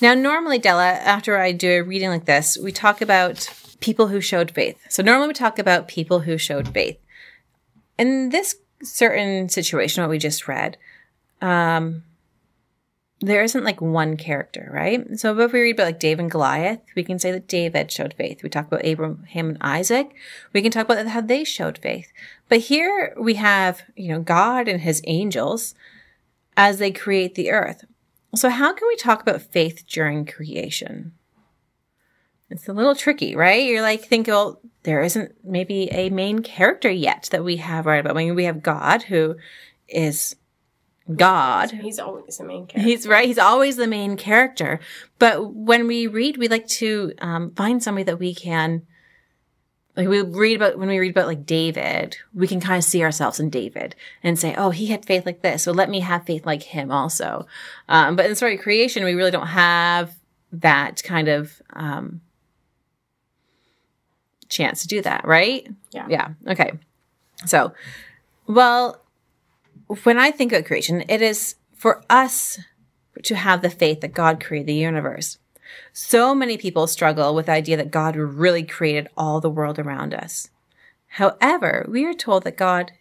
Now, 0.00 0.14
normally, 0.14 0.58
Della, 0.58 0.92
after 0.92 1.36
I 1.38 1.52
do 1.52 1.70
a 1.70 1.82
reading 1.82 2.08
like 2.08 2.24
this, 2.24 2.56
we 2.56 2.72
talk 2.72 3.02
about 3.02 3.50
people 3.80 4.06
who 4.08 4.20
showed 4.20 4.50
faith. 4.50 4.78
So, 4.88 5.02
normally 5.02 5.28
we 5.28 5.34
talk 5.34 5.58
about 5.58 5.88
people 5.88 6.20
who 6.20 6.38
showed 6.38 6.68
faith. 6.68 6.98
In 7.98 8.30
this 8.30 8.56
certain 8.82 9.48
situation, 9.48 10.02
what 10.02 10.10
we 10.10 10.18
just 10.18 10.48
read, 10.48 10.78
um, 11.42 12.02
there 13.20 13.42
isn't 13.42 13.64
like 13.64 13.80
one 13.80 14.16
character, 14.16 14.70
right? 14.72 15.18
So 15.18 15.38
if 15.38 15.52
we 15.52 15.60
read 15.60 15.74
about 15.76 15.84
like 15.84 16.00
David 16.00 16.22
and 16.22 16.30
Goliath, 16.30 16.80
we 16.96 17.04
can 17.04 17.18
say 17.18 17.30
that 17.32 17.46
David 17.46 17.92
showed 17.92 18.14
faith. 18.14 18.42
We 18.42 18.48
talk 18.48 18.66
about 18.66 18.84
Abraham 18.84 19.50
and 19.50 19.58
Isaac. 19.60 20.14
We 20.54 20.62
can 20.62 20.72
talk 20.72 20.86
about 20.86 21.06
how 21.06 21.20
they 21.20 21.44
showed 21.44 21.76
faith. 21.78 22.10
But 22.48 22.60
here 22.60 23.14
we 23.20 23.34
have, 23.34 23.82
you 23.94 24.08
know, 24.08 24.20
God 24.20 24.68
and 24.68 24.80
his 24.80 25.02
angels 25.04 25.74
as 26.60 26.76
they 26.76 26.90
create 26.90 27.36
the 27.36 27.50
earth. 27.50 27.86
So 28.34 28.50
how 28.50 28.74
can 28.74 28.86
we 28.86 28.96
talk 28.96 29.22
about 29.22 29.40
faith 29.40 29.86
during 29.88 30.26
creation? 30.26 31.12
It's 32.50 32.68
a 32.68 32.74
little 32.74 32.94
tricky, 32.94 33.34
right? 33.34 33.64
You're 33.64 33.80
like, 33.80 34.02
think, 34.02 34.26
well, 34.26 34.60
there 34.82 35.00
isn't 35.00 35.42
maybe 35.42 35.90
a 35.90 36.10
main 36.10 36.40
character 36.40 36.90
yet 36.90 37.30
that 37.32 37.44
we 37.44 37.56
have 37.56 37.86
right 37.86 38.00
about. 38.00 38.14
I 38.14 38.24
mean, 38.24 38.34
we 38.34 38.44
have 38.44 38.62
God 38.62 39.04
who 39.04 39.36
is 39.88 40.36
God. 41.16 41.70
He's 41.70 41.98
always 41.98 42.36
the 42.36 42.44
main 42.44 42.66
character. 42.66 42.90
He's 42.90 43.08
right. 43.08 43.26
He's 43.26 43.38
always 43.38 43.76
the 43.76 43.86
main 43.86 44.18
character. 44.18 44.80
But 45.18 45.54
when 45.54 45.86
we 45.86 46.08
read, 46.08 46.36
we 46.36 46.48
like 46.48 46.66
to 46.66 47.14
um, 47.22 47.52
find 47.52 47.82
somebody 47.82 48.04
that 48.04 48.18
we 48.18 48.34
can. 48.34 48.82
Like 50.00 50.08
we 50.08 50.22
read 50.22 50.56
about 50.56 50.78
when 50.78 50.88
we 50.88 50.98
read 50.98 51.10
about 51.10 51.26
like 51.26 51.44
David, 51.44 52.16
we 52.32 52.48
can 52.48 52.58
kind 52.58 52.78
of 52.78 52.84
see 52.84 53.02
ourselves 53.02 53.38
in 53.38 53.50
David 53.50 53.94
and 54.22 54.38
say, 54.38 54.54
"Oh, 54.56 54.70
he 54.70 54.86
had 54.86 55.04
faith 55.04 55.26
like 55.26 55.42
this, 55.42 55.62
so 55.62 55.72
let 55.72 55.90
me 55.90 56.00
have 56.00 56.24
faith 56.24 56.46
like 56.46 56.62
him 56.62 56.90
also." 56.90 57.46
Um, 57.86 58.16
but 58.16 58.24
in 58.24 58.32
the 58.32 58.36
story 58.36 58.54
of 58.54 58.62
creation, 58.62 59.04
we 59.04 59.12
really 59.12 59.30
don't 59.30 59.48
have 59.48 60.14
that 60.52 61.02
kind 61.02 61.28
of 61.28 61.60
um, 61.74 62.22
chance 64.48 64.80
to 64.80 64.88
do 64.88 65.02
that, 65.02 65.26
right? 65.26 65.68
Yeah. 65.90 66.06
Yeah. 66.08 66.28
Okay. 66.48 66.72
So, 67.44 67.74
well, 68.46 69.02
when 70.04 70.18
I 70.18 70.30
think 70.30 70.50
about 70.50 70.64
creation, 70.64 71.04
it 71.10 71.20
is 71.20 71.56
for 71.76 72.02
us 72.08 72.58
to 73.22 73.34
have 73.34 73.60
the 73.60 73.68
faith 73.68 74.00
that 74.00 74.14
God 74.14 74.42
created 74.42 74.68
the 74.68 74.74
universe. 74.76 75.36
So 75.92 76.34
many 76.34 76.56
people 76.56 76.86
struggle 76.86 77.34
with 77.34 77.46
the 77.46 77.52
idea 77.52 77.76
that 77.76 77.90
God 77.90 78.16
really 78.16 78.62
created 78.62 79.08
all 79.16 79.40
the 79.40 79.50
world 79.50 79.78
around 79.78 80.14
us. 80.14 80.50
However, 81.14 81.86
we 81.88 82.04
are 82.04 82.14
told 82.14 82.44
that 82.44 82.56
God 82.56 82.92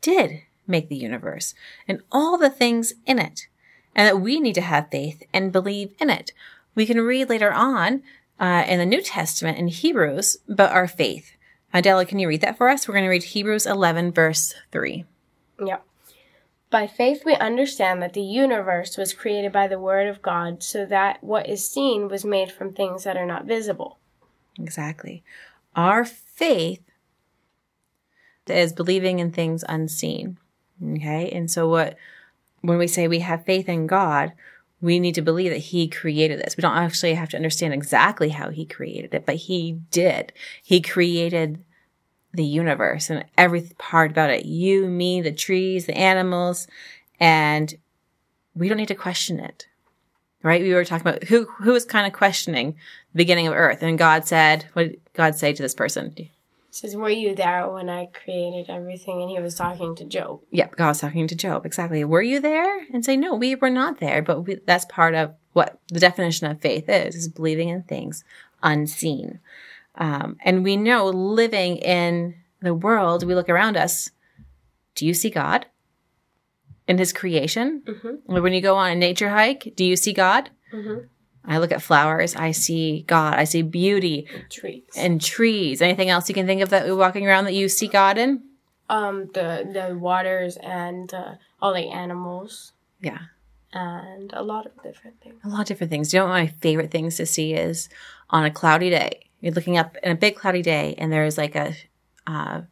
did 0.00 0.42
make 0.66 0.88
the 0.88 0.96
universe 0.96 1.54
and 1.86 2.00
all 2.10 2.36
the 2.36 2.50
things 2.50 2.94
in 3.06 3.18
it, 3.18 3.46
and 3.94 4.06
that 4.08 4.20
we 4.20 4.40
need 4.40 4.54
to 4.54 4.60
have 4.60 4.90
faith 4.90 5.22
and 5.32 5.52
believe 5.52 5.94
in 6.00 6.10
it. 6.10 6.32
We 6.74 6.86
can 6.86 7.00
read 7.00 7.28
later 7.28 7.52
on 7.52 8.02
uh, 8.40 8.64
in 8.66 8.78
the 8.78 8.86
New 8.86 9.02
Testament 9.02 9.58
in 9.58 9.68
Hebrews 9.68 10.38
about 10.48 10.72
our 10.72 10.88
faith. 10.88 11.36
Della, 11.72 12.04
can 12.04 12.18
you 12.18 12.28
read 12.28 12.40
that 12.40 12.56
for 12.56 12.68
us? 12.68 12.86
We're 12.86 12.94
going 12.94 13.04
to 13.04 13.10
read 13.10 13.24
Hebrews 13.24 13.66
11, 13.66 14.12
verse 14.12 14.54
3. 14.70 15.04
Yep. 15.64 15.84
By 16.74 16.88
faith, 16.88 17.22
we 17.24 17.36
understand 17.36 18.02
that 18.02 18.14
the 18.14 18.20
universe 18.20 18.96
was 18.96 19.14
created 19.14 19.52
by 19.52 19.68
the 19.68 19.78
Word 19.78 20.08
of 20.08 20.20
God, 20.20 20.60
so 20.64 20.84
that 20.86 21.22
what 21.22 21.48
is 21.48 21.70
seen 21.70 22.08
was 22.08 22.24
made 22.24 22.50
from 22.50 22.72
things 22.72 23.04
that 23.04 23.16
are 23.16 23.24
not 23.24 23.44
visible. 23.44 24.00
Exactly. 24.58 25.22
Our 25.76 26.04
faith 26.04 26.82
is 28.48 28.72
believing 28.72 29.20
in 29.20 29.30
things 29.30 29.62
unseen. 29.68 30.38
Okay. 30.82 31.30
And 31.30 31.48
so 31.48 31.68
what, 31.68 31.96
when 32.62 32.78
we 32.78 32.88
say 32.88 33.06
we 33.06 33.20
have 33.20 33.44
faith 33.44 33.68
in 33.68 33.86
God, 33.86 34.32
we 34.80 34.98
need 34.98 35.14
to 35.14 35.22
believe 35.22 35.52
that 35.52 35.58
he 35.58 35.86
created 35.86 36.40
this. 36.40 36.56
We 36.56 36.62
don't 36.62 36.76
actually 36.76 37.14
have 37.14 37.28
to 37.28 37.36
understand 37.36 37.72
exactly 37.72 38.30
how 38.30 38.50
he 38.50 38.66
created 38.66 39.14
it, 39.14 39.24
but 39.24 39.36
he 39.36 39.78
did. 39.92 40.32
He 40.60 40.80
created 40.80 41.64
the 42.34 42.44
universe 42.44 43.10
and 43.10 43.24
every 43.38 43.62
part 43.78 44.10
about 44.10 44.30
it. 44.30 44.44
You, 44.44 44.86
me, 44.86 45.20
the 45.20 45.32
trees, 45.32 45.86
the 45.86 45.96
animals, 45.96 46.66
and 47.20 47.74
we 48.54 48.68
don't 48.68 48.78
need 48.78 48.88
to 48.88 48.94
question 48.94 49.40
it. 49.40 49.66
Right? 50.42 50.60
We 50.60 50.74
were 50.74 50.84
talking 50.84 51.06
about 51.06 51.24
who 51.24 51.46
who 51.46 51.72
was 51.72 51.86
kind 51.86 52.06
of 52.06 52.12
questioning 52.12 52.72
the 53.12 53.16
beginning 53.16 53.46
of 53.46 53.54
Earth, 53.54 53.82
and 53.82 53.96
God 53.96 54.26
said, 54.26 54.66
"What 54.74 54.82
did 54.82 55.00
God 55.14 55.36
say 55.36 55.54
to 55.54 55.62
this 55.62 55.74
person?" 55.74 56.14
Says, 56.70 56.96
Were 56.96 57.08
you 57.08 57.36
there 57.36 57.70
when 57.70 57.88
I 57.88 58.06
created 58.06 58.68
everything? 58.68 59.22
And 59.22 59.30
he 59.30 59.38
was 59.38 59.54
talking 59.54 59.94
to 59.94 60.04
Job. 60.04 60.40
Yep, 60.50 60.74
God 60.74 60.88
was 60.88 61.00
talking 61.00 61.28
to 61.28 61.36
Job. 61.36 61.64
Exactly. 61.64 62.02
Were 62.02 62.20
you 62.20 62.40
there? 62.40 62.84
And 62.92 63.04
say, 63.04 63.16
no, 63.16 63.36
we 63.36 63.54
were 63.54 63.70
not 63.70 64.00
there. 64.00 64.22
But 64.22 64.40
we, 64.40 64.56
that's 64.66 64.84
part 64.86 65.14
of 65.14 65.34
what 65.52 65.78
the 65.86 66.00
definition 66.00 66.50
of 66.50 66.60
faith 66.60 66.88
is: 66.88 67.14
is 67.14 67.28
believing 67.28 67.68
in 67.68 67.84
things 67.84 68.24
unseen. 68.60 69.38
Um, 69.96 70.36
and 70.44 70.64
we 70.64 70.76
know 70.76 71.06
living 71.06 71.76
in 71.78 72.34
the 72.60 72.74
world, 72.74 73.24
we 73.24 73.34
look 73.34 73.48
around 73.48 73.76
us. 73.76 74.10
Do 74.94 75.06
you 75.06 75.14
see 75.14 75.30
God 75.30 75.66
in 76.88 76.98
His 76.98 77.12
creation? 77.12 77.82
Mhm. 77.86 78.42
When 78.42 78.52
you 78.52 78.60
go 78.60 78.76
on 78.76 78.90
a 78.90 78.94
nature 78.94 79.30
hike, 79.30 79.72
do 79.76 79.84
you 79.84 79.96
see 79.96 80.12
God? 80.12 80.50
Mm-hmm. 80.72 81.06
I 81.46 81.58
look 81.58 81.72
at 81.72 81.82
flowers. 81.82 82.34
I 82.34 82.52
see 82.52 83.02
God. 83.06 83.34
I 83.38 83.44
see 83.44 83.60
beauty 83.62 84.26
And 84.34 84.50
Trees. 84.50 84.82
and 84.96 85.20
trees. 85.20 85.82
Anything 85.82 86.08
else 86.08 86.28
you 86.28 86.34
can 86.34 86.46
think 86.46 86.62
of 86.62 86.70
that 86.70 86.86
we're 86.86 86.96
walking 86.96 87.26
around 87.26 87.44
that 87.44 87.54
you 87.54 87.68
see 87.68 87.86
God 87.88 88.18
in? 88.18 88.42
um, 88.90 89.30
the 89.32 89.66
the 89.72 89.96
waters 89.96 90.58
and 90.58 91.12
uh, 91.14 91.34
all 91.62 91.72
the 91.72 91.88
animals 91.88 92.72
Yeah. 93.00 93.18
and 93.72 94.30
a 94.34 94.42
lot 94.42 94.66
of 94.66 94.72
different 94.82 95.20
things. 95.22 95.40
A 95.42 95.48
lot 95.48 95.60
of 95.62 95.66
different 95.66 95.90
things. 95.90 96.12
You 96.12 96.20
know 96.20 96.26
what 96.26 96.32
my 96.32 96.46
favorite 96.48 96.90
things 96.90 97.16
to 97.16 97.24
see 97.24 97.54
is 97.54 97.88
on 98.28 98.44
a 98.44 98.50
cloudy 98.50 98.90
day. 98.90 99.23
You're 99.44 99.52
looking 99.52 99.76
up 99.76 99.98
in 100.02 100.10
a 100.10 100.14
big 100.14 100.36
cloudy 100.36 100.62
day, 100.62 100.94
and 100.96 101.12
there's 101.12 101.36
like 101.36 101.54
a, 101.54 101.74
uh, 102.26 102.62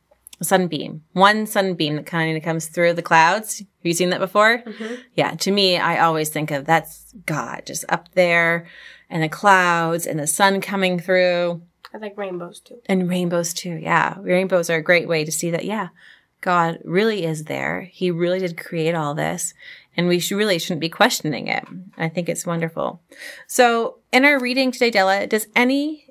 a 0.41 0.45
sunbeam, 0.45 1.05
one 1.13 1.47
sunbeam 1.47 1.97
that 1.97 2.07
kind 2.07 2.35
of 2.35 2.43
comes 2.43 2.67
through 2.67 2.95
the 2.95 3.03
clouds. 3.03 3.59
Have 3.59 3.67
you 3.83 3.93
seen 3.93 4.09
that 4.09 4.21
before? 4.21 4.65
Yeah. 5.15 5.35
To 5.35 5.51
me, 5.51 5.77
I 5.77 6.01
always 6.01 6.31
think 6.31 6.51
of 6.51 6.65
that's 6.65 7.13
God 7.27 7.65
just 7.67 7.85
up 7.91 8.11
there, 8.13 8.67
and 9.11 9.23
the 9.23 9.29
clouds, 9.29 10.07
and 10.07 10.19
the 10.19 10.27
sun 10.27 10.63
coming 10.63 10.99
through, 10.99 11.61
I 11.93 11.99
like 11.99 12.17
rainbows 12.17 12.59
too. 12.61 12.81
and 12.87 13.07
rainbows 13.07 13.53
too. 13.53 13.75
Yeah, 13.75 14.17
rainbows 14.23 14.71
are 14.71 14.77
a 14.77 14.83
great 14.83 15.07
way 15.07 15.27
to 15.27 15.31
see 15.31 15.51
that. 15.51 15.67
Yeah, 15.67 15.89
God 16.41 16.79
really 16.85 17.27
is 17.27 17.45
there. 17.45 17.83
He 17.83 18.11
really 18.11 18.39
did 18.39 18.57
create 18.57 18.95
all 18.95 19.15
this, 19.15 19.53
and 19.95 20.09
we 20.09 20.19
should, 20.19 20.39
really 20.39 20.59
shouldn't 20.59 20.81
be 20.81 20.89
questioning 20.89 21.49
it. 21.49 21.67
I 21.99 22.09
think 22.09 22.31
it's 22.31 22.47
wonderful. 22.47 23.03
So, 23.47 23.99
in 24.11 24.25
our 24.25 24.41
reading 24.41 24.73
today, 24.73 24.91
Della, 24.91 25.27
does 25.27 25.49
any 25.55 26.02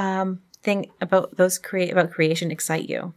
um, 0.00 0.40
thing 0.62 0.90
about 1.00 1.36
those 1.36 1.58
create 1.58 1.92
about 1.92 2.10
creation 2.10 2.50
excite 2.50 2.88
you? 2.88 3.12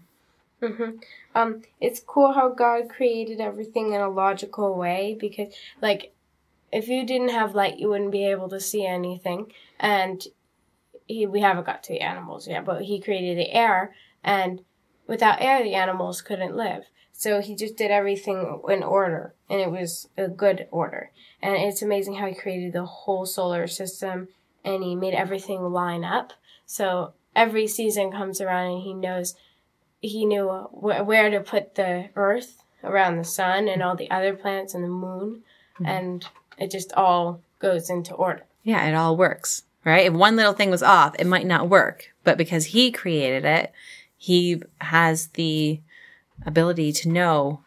Mm-hmm. 0.62 0.98
Um, 1.34 1.62
it's 1.80 2.02
cool 2.06 2.34
how 2.34 2.50
God 2.50 2.90
created 2.90 3.40
everything 3.40 3.94
in 3.94 4.02
a 4.02 4.10
logical 4.10 4.76
way 4.76 5.18
because, 5.20 5.54
like, 5.82 6.14
if 6.72 6.88
you 6.88 7.06
didn't 7.06 7.30
have 7.30 7.56
light, 7.56 7.78
you 7.80 7.90
wouldn't 7.90 8.12
be 8.12 8.26
able 8.26 8.50
to 8.50 8.60
see 8.60 8.86
anything. 8.86 9.52
And 9.80 10.26
he, 11.08 11.26
we 11.26 11.40
haven't 11.40 11.66
got 11.66 11.84
to 11.84 11.94
the 11.94 12.02
animals 12.02 12.48
yet, 12.48 12.66
but 12.66 12.84
he 12.84 13.00
created 13.00 13.38
the 13.38 13.52
air, 13.52 13.96
and 14.24 14.62
without 15.08 15.42
air, 15.42 15.64
the 15.64 15.76
animals 15.76 16.22
couldn't 16.22 16.56
live. 16.56 16.84
So 17.14 17.42
he 17.42 17.56
just 17.56 17.78
did 17.78 17.92
everything 17.92 18.62
in 18.68 18.84
order, 18.84 19.34
and 19.50 19.62
it 19.62 19.72
was 19.72 20.10
a 20.18 20.28
good 20.28 20.68
order. 20.72 21.12
And 21.42 21.56
it's 21.56 21.82
amazing 21.82 22.16
how 22.16 22.28
he 22.28 22.34
created 22.34 22.74
the 22.74 22.86
whole 22.86 23.26
solar 23.26 23.68
system, 23.68 24.30
and 24.66 24.84
he 24.84 24.96
made 24.96 25.14
everything 25.14 25.62
line 25.62 26.04
up. 26.04 26.34
So 26.66 27.14
every 27.36 27.68
season 27.68 28.12
comes 28.12 28.42
around, 28.42 28.74
and 28.74 28.84
he 28.84 28.94
knows 28.94 29.36
he 30.00 30.26
knew 30.26 30.50
wh- 30.50 31.06
where 31.06 31.30
to 31.30 31.40
put 31.40 31.76
the 31.76 32.10
Earth 32.16 32.64
around 32.84 33.18
the 33.18 33.24
sun 33.24 33.68
and 33.68 33.82
all 33.82 33.96
the 33.96 34.12
other 34.12 34.34
planets 34.34 34.74
and 34.74 34.84
the 34.84 34.90
moon, 34.90 35.44
mm-hmm. 35.76 35.86
and 35.86 36.26
it 36.58 36.72
just 36.72 36.94
all 36.94 37.42
goes 37.60 37.90
into 37.90 38.14
order. 38.14 38.44
Yeah, 38.64 38.86
it 38.88 38.94
all 38.94 39.16
works, 39.18 39.64
right? 39.86 40.06
If 40.06 40.14
one 40.14 40.36
little 40.36 40.54
thing 40.54 40.70
was 40.70 40.84
off, 40.84 41.16
it 41.20 41.28
might 41.28 41.48
not 41.48 41.70
work, 41.70 42.14
but 42.24 42.38
because 42.38 42.68
he 42.68 42.92
created 42.92 43.46
it, 43.46 43.72
he 44.18 44.62
has 44.80 45.28
the 45.28 45.80
ability 46.46 46.92
to 46.94 47.10
know 47.10 47.62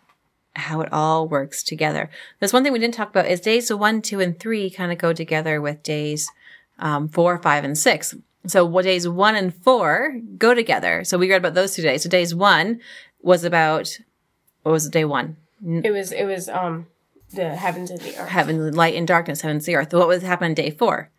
how 0.55 0.81
it 0.81 0.93
all 0.93 1.29
works 1.29 1.63
together. 1.63 2.11
There's 2.39 2.53
one 2.53 2.63
thing 2.63 2.73
we 2.73 2.79
didn't 2.79 2.95
talk 2.95 3.11
about 3.11 3.27
is 3.27 3.41
days 3.41 3.73
one, 3.73 4.01
two, 4.01 4.21
and 4.21 4.39
three 4.39 4.71
kind 4.71 4.91
of 4.91 4.99
go 4.99 5.13
together 5.13 5.61
with 5.61 5.83
days 5.83 6.31
um, 6.79 7.09
four, 7.09 7.39
five, 7.39 7.65
and 7.65 7.77
six. 7.77 8.15
So 8.47 8.65
what 8.65 8.85
days 8.85 9.09
one 9.09 9.37
and 9.37 9.55
four 9.55 10.21
go 10.39 10.55
together. 10.55 11.05
So 11.05 11.19
we 11.19 11.31
read 11.31 11.39
about 11.39 11.55
those 11.55 11.75
two 11.75 11.83
days. 11.83 12.03
So 12.03 12.09
days 12.09 12.35
one 12.35 12.81
was 13.21 13.45
about 13.45 13.99
what 14.63 14.73
was 14.73 14.89
day 14.89 15.05
one? 15.05 15.37
It 15.65 15.91
was 15.91 16.13
it 16.13 16.25
was 16.25 16.49
um 16.49 16.87
the 17.33 17.57
heavens 17.57 17.91
and 17.91 18.01
the 18.01 18.17
earth. 18.17 18.29
Heaven, 18.29 18.73
light 18.73 18.95
and 18.95 19.07
darkness, 19.07 19.41
heavens 19.41 19.67
and 19.67 19.75
the 19.75 19.79
earth. 19.79 19.93
What 19.93 20.09
was 20.09 20.23
happening 20.23 20.55
day 20.55 20.71
four? 20.71 21.11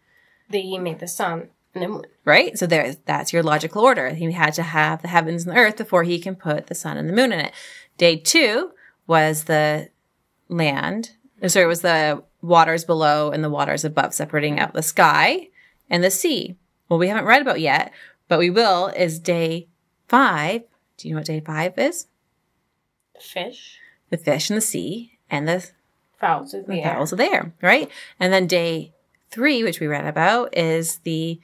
That 0.50 0.60
he 0.60 0.78
made 0.78 1.00
the 1.00 1.08
sun 1.08 1.50
and 1.74 1.84
the 1.84 1.88
moon. 1.88 2.06
Right? 2.24 2.58
So 2.58 2.66
there 2.68 2.96
that's 3.06 3.34
your 3.34 3.44
logical 3.44 3.84
order. 3.84 4.10
He 4.10 4.32
had 4.32 4.54
to 4.54 4.64
have 4.64 5.02
the 5.02 5.08
heavens 5.08 5.46
and 5.46 5.56
the 5.56 5.60
earth 5.60 5.78
before 5.78 6.04
he 6.04 6.20
can 6.20 6.36
put 6.36 6.68
the 6.68 6.76
sun 6.76 6.98
and 6.98 7.10
the 7.10 7.14
moon 7.14 7.34
in 7.34 7.40
it. 7.40 7.54
Day 7.98 8.16
two 8.18 8.72
was 9.06 9.46
the 9.46 9.90
land. 10.50 11.12
Sorry, 11.46 11.66
it 11.66 11.68
was 11.68 11.82
the 11.82 12.24
waters 12.42 12.86
below 12.86 13.32
and 13.32 13.44
the 13.44 13.50
waters 13.50 13.84
above, 13.84 14.14
separating 14.14 14.60
out 14.60 14.74
the 14.74 14.82
sky 14.82 15.50
and 15.90 16.04
the 16.04 16.12
sea 16.12 16.56
well, 16.89 17.00
we 17.00 17.08
haven't 17.08 17.25
read 17.25 17.41
about 17.41 17.60
yet, 17.60 17.91
but 18.27 18.39
we 18.39 18.50
will, 18.50 18.88
is 18.88 19.20
day 19.20 19.67
five. 20.08 20.63
Do 20.98 21.08
you 21.08 21.13
know 21.13 21.20
what 21.20 21.27
day 21.27 21.39
five 21.39 21.77
is? 21.77 22.08
The 23.13 23.22
fish. 23.22 23.77
The 24.10 24.17
fish 24.17 24.50
in 24.50 24.56
the 24.56 24.62
sea 24.62 25.20
and 25.29 25.48
the 25.48 25.70
fowls 26.20 26.53
of 26.53 26.65
the, 26.65 26.75
the 26.75 26.84
fowls 26.84 27.12
of 27.12 27.17
the 27.17 27.25
air, 27.25 27.53
right? 27.62 27.89
And 28.20 28.32
then 28.32 28.48
day 28.48 28.94
three, 29.29 29.63
which 29.63 29.79
we 29.79 29.88
read 29.88 30.06
about, 30.06 30.58
is 30.58 31.00
the 31.00 31.39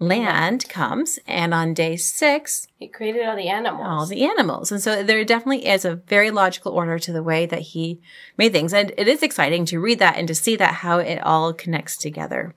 land 0.00 0.66
comes, 0.68 1.18
and 1.26 1.52
on 1.52 1.74
day 1.74 1.94
six, 1.94 2.66
he 2.78 2.88
created 2.88 3.26
all 3.26 3.36
the 3.36 3.48
animals. 3.48 3.86
All 3.86 4.06
the 4.06 4.24
animals. 4.24 4.72
And 4.72 4.80
so 4.80 5.02
there 5.02 5.24
definitely 5.24 5.66
is 5.66 5.84
a 5.84 5.96
very 5.96 6.30
logical 6.30 6.72
order 6.72 6.98
to 6.98 7.12
the 7.12 7.22
way 7.22 7.46
that 7.46 7.60
he 7.60 8.00
made 8.38 8.52
things. 8.52 8.72
And 8.72 8.92
it 8.96 9.06
is 9.06 9.22
exciting 9.22 9.66
to 9.66 9.78
read 9.78 9.98
that 9.98 10.16
and 10.16 10.26
to 10.26 10.34
see 10.34 10.56
that 10.56 10.76
how 10.76 10.98
it 10.98 11.18
all 11.22 11.52
connects 11.52 11.98
together. 11.98 12.54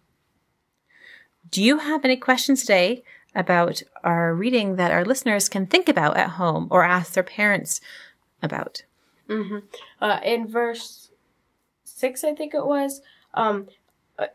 Do 1.53 1.63
you 1.63 1.77
have 1.77 2.03
any 2.03 2.17
questions 2.17 2.62
today 2.62 3.03
about 3.36 3.83
our 4.03 4.33
reading 4.33 4.75
that 4.77 4.89
our 4.89 5.05
listeners 5.05 5.48
can 5.48 5.67
think 5.67 5.88
about 5.88 6.17
at 6.17 6.31
home 6.31 6.67
or 6.72 6.83
ask 6.83 7.13
their 7.13 7.22
parents 7.22 7.79
about? 8.41 8.81
Mm-hmm. 9.29 9.60
Uh, 10.01 10.19
in 10.24 10.48
verse 10.48 11.12
six, 11.83 12.24
I 12.24 12.33
think 12.33 12.55
it 12.55 12.65
was, 12.65 13.01
um, 13.36 13.68
uh, 14.18 14.33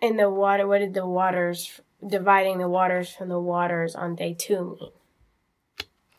in 0.00 0.16
the 0.16 0.30
water, 0.30 0.66
what 0.66 0.78
did 0.78 0.94
the 0.94 1.06
waters, 1.06 1.82
dividing 2.06 2.56
the 2.56 2.68
waters 2.68 3.10
from 3.10 3.28
the 3.28 3.38
waters 3.38 3.94
on 3.94 4.14
day 4.14 4.32
two 4.32 4.78
mean? 4.80 4.92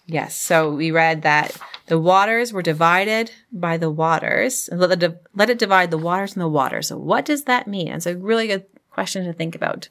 Yes. 0.05 0.37
So 0.37 0.69
we 0.69 0.91
read 0.91 1.23
that 1.23 1.57
the 1.87 1.97
waters 1.97 2.53
were 2.53 2.61
divided 2.61 3.31
by 3.51 3.77
the 3.77 3.89
waters. 3.89 4.69
Let 4.71 5.01
it, 5.01 5.23
let 5.33 5.49
it 5.49 5.57
divide 5.57 5.89
the 5.89 5.97
waters 5.97 6.33
and 6.33 6.41
the 6.43 6.47
water. 6.47 6.83
So 6.83 6.99
what 6.99 7.25
does 7.25 7.45
that 7.45 7.67
mean? 7.67 7.87
It's 7.87 8.05
a 8.05 8.15
really 8.15 8.45
good 8.45 8.65
question 8.91 9.25
to 9.25 9.33
think 9.33 9.55
about 9.55 9.89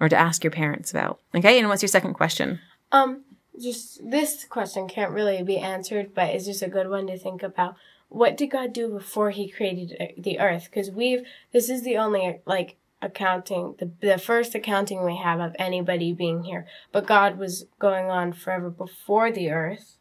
or 0.00 0.08
to 0.08 0.16
ask 0.16 0.44
your 0.44 0.50
parents 0.50 0.90
about. 0.90 1.20
Okay, 1.34 1.58
and 1.58 1.68
what's 1.68 1.82
your 1.82 1.88
second 1.88 2.14
question? 2.14 2.60
Um, 2.92 3.24
just 3.60 4.08
this 4.08 4.44
question 4.44 4.88
can't 4.88 5.12
really 5.12 5.42
be 5.42 5.58
answered, 5.58 6.14
but 6.14 6.30
it's 6.30 6.46
just 6.46 6.62
a 6.62 6.68
good 6.68 6.88
one 6.88 7.06
to 7.06 7.18
think 7.18 7.42
about. 7.42 7.76
What 8.08 8.36
did 8.36 8.50
God 8.50 8.72
do 8.72 8.88
before 8.88 9.30
He 9.30 9.48
created 9.48 9.96
uh, 10.00 10.06
the 10.18 10.38
earth? 10.40 10.68
Because 10.70 10.90
we've 10.90 11.22
this 11.52 11.68
is 11.68 11.82
the 11.82 11.96
only 11.96 12.40
like 12.46 12.76
accounting 13.02 13.74
the 13.78 13.90
the 14.00 14.18
first 14.18 14.54
accounting 14.54 15.04
we 15.04 15.16
have 15.16 15.40
of 15.40 15.54
anybody 15.58 16.12
being 16.12 16.44
here. 16.44 16.66
But 16.92 17.06
God 17.06 17.38
was 17.38 17.66
going 17.78 18.06
on 18.06 18.32
forever 18.32 18.70
before 18.70 19.30
the 19.30 19.50
earth, 19.50 19.96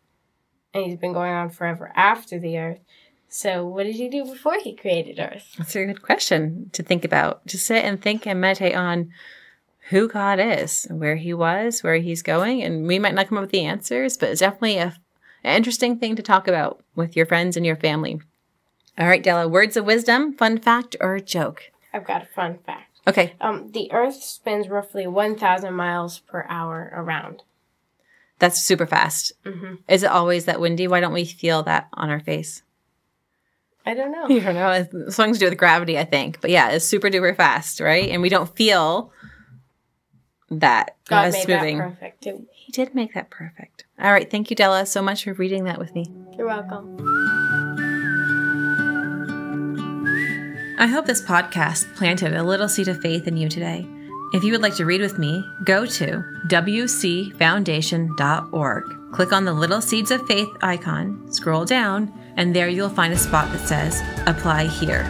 and 0.73 0.85
He's 0.85 0.97
been 0.97 1.13
going 1.13 1.33
on 1.33 1.49
forever 1.49 1.91
after 1.95 2.39
the 2.39 2.57
earth. 2.57 2.79
So, 3.27 3.65
what 3.65 3.85
did 3.85 3.95
He 3.95 4.09
do 4.09 4.25
before 4.25 4.59
He 4.59 4.75
created 4.75 5.19
Earth? 5.19 5.55
That's 5.57 5.75
a 5.75 5.85
good 5.85 6.03
question 6.03 6.69
to 6.73 6.83
think 6.83 7.03
about. 7.03 7.47
To 7.47 7.57
sit 7.57 7.83
and 7.83 7.99
think 7.99 8.27
and 8.27 8.39
meditate 8.39 8.75
on 8.75 9.11
who 9.89 10.07
God 10.07 10.39
is, 10.39 10.87
where 10.89 11.15
he 11.15 11.33
was, 11.33 11.83
where 11.83 11.97
he's 11.97 12.21
going. 12.21 12.63
And 12.63 12.87
we 12.87 12.99
might 12.99 13.13
not 13.13 13.27
come 13.27 13.37
up 13.37 13.43
with 13.43 13.51
the 13.51 13.65
answers, 13.65 14.17
but 14.17 14.29
it's 14.29 14.39
definitely 14.39 14.77
a, 14.77 14.95
an 15.43 15.55
interesting 15.55 15.97
thing 15.97 16.15
to 16.15 16.23
talk 16.23 16.47
about 16.47 16.83
with 16.95 17.15
your 17.15 17.25
friends 17.25 17.57
and 17.57 17.65
your 17.65 17.75
family. 17.75 18.21
All 18.97 19.07
right, 19.07 19.23
Della, 19.23 19.47
words 19.47 19.75
of 19.75 19.85
wisdom, 19.85 20.33
fun 20.33 20.59
fact, 20.59 20.95
or 21.01 21.19
joke? 21.19 21.71
I've 21.93 22.05
got 22.05 22.23
a 22.23 22.27
fun 22.27 22.59
fact. 22.65 22.99
Okay. 23.07 23.33
Um, 23.41 23.71
the 23.71 23.91
Earth 23.91 24.23
spins 24.23 24.69
roughly 24.69 25.07
1,000 25.07 25.73
miles 25.73 26.19
per 26.19 26.45
hour 26.47 26.91
around. 26.95 27.43
That's 28.39 28.61
super 28.61 28.87
fast. 28.87 29.33
Mm-hmm. 29.45 29.75
Is 29.87 30.03
it 30.03 30.11
always 30.11 30.45
that 30.45 30.59
windy? 30.59 30.87
Why 30.87 30.99
don't 30.99 31.13
we 31.13 31.25
feel 31.25 31.63
that 31.63 31.89
on 31.93 32.09
our 32.09 32.19
face? 32.19 32.61
I 33.85 33.93
don't 33.93 34.11
know. 34.11 34.27
You 34.29 34.41
don't 34.41 34.55
know. 34.55 34.71
It's 34.71 35.15
something 35.15 35.33
to 35.33 35.39
do 35.39 35.49
with 35.49 35.57
gravity, 35.57 35.99
I 35.99 36.05
think. 36.05 36.39
But 36.39 36.51
yeah, 36.51 36.69
it's 36.69 36.85
super 36.85 37.09
duper 37.09 37.35
fast, 37.35 37.79
right? 37.79 38.09
And 38.09 38.21
we 38.21 38.29
don't 38.29 38.53
feel 38.55 39.11
that 40.59 40.95
God 41.07 41.33
made 41.33 41.47
moving. 41.47 41.77
that 41.77 41.99
perfect 41.99 42.23
too. 42.23 42.47
He 42.53 42.71
did 42.71 42.95
make 42.95 43.13
that 43.13 43.29
perfect. 43.29 43.85
All 43.99 44.11
right, 44.11 44.29
thank 44.29 44.49
you, 44.49 44.55
Della, 44.55 44.85
so 44.85 45.01
much 45.01 45.23
for 45.23 45.33
reading 45.33 45.65
that 45.65 45.79
with 45.79 45.93
me. 45.93 46.05
You're 46.37 46.47
welcome. 46.47 46.97
I 50.79 50.87
hope 50.87 51.05
this 51.05 51.21
podcast 51.21 51.93
planted 51.95 52.33
a 52.33 52.43
little 52.43 52.67
seed 52.67 52.87
of 52.87 52.99
faith 53.01 53.27
in 53.27 53.37
you 53.37 53.47
today. 53.47 53.87
If 54.33 54.43
you 54.43 54.51
would 54.51 54.61
like 54.61 54.75
to 54.75 54.85
read 54.85 55.01
with 55.01 55.19
me, 55.19 55.45
go 55.63 55.85
to 55.85 56.23
wcfoundation.org. 56.47 58.83
Click 59.13 59.31
on 59.31 59.45
the 59.45 59.53
Little 59.53 59.79
Seeds 59.79 60.09
of 60.09 60.25
Faith 60.25 60.49
icon, 60.63 61.31
scroll 61.31 61.65
down, 61.65 62.11
and 62.35 62.55
there 62.55 62.67
you'll 62.67 62.89
find 62.89 63.13
a 63.13 63.17
spot 63.17 63.51
that 63.51 63.67
says 63.67 64.01
Apply 64.25 64.65
Here. 64.65 65.03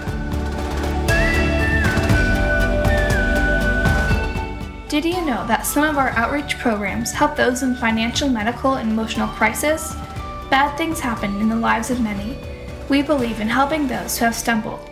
Did 4.93 5.05
you 5.05 5.25
know 5.25 5.43
that 5.47 5.65
some 5.65 5.83
of 5.83 5.97
our 5.97 6.11
outreach 6.11 6.59
programs 6.59 7.11
help 7.11 7.35
those 7.35 7.63
in 7.63 7.73
financial, 7.73 8.29
medical, 8.29 8.75
and 8.75 8.91
emotional 8.91 9.27
crisis? 9.27 9.95
Bad 10.51 10.77
things 10.77 10.99
happen 10.99 11.35
in 11.41 11.49
the 11.49 11.55
lives 11.55 11.89
of 11.89 11.99
many. 11.99 12.37
We 12.89 13.01
believe 13.01 13.39
in 13.39 13.47
helping 13.47 13.87
those 13.87 14.19
who 14.19 14.25
have 14.25 14.35
stumbled. 14.35 14.87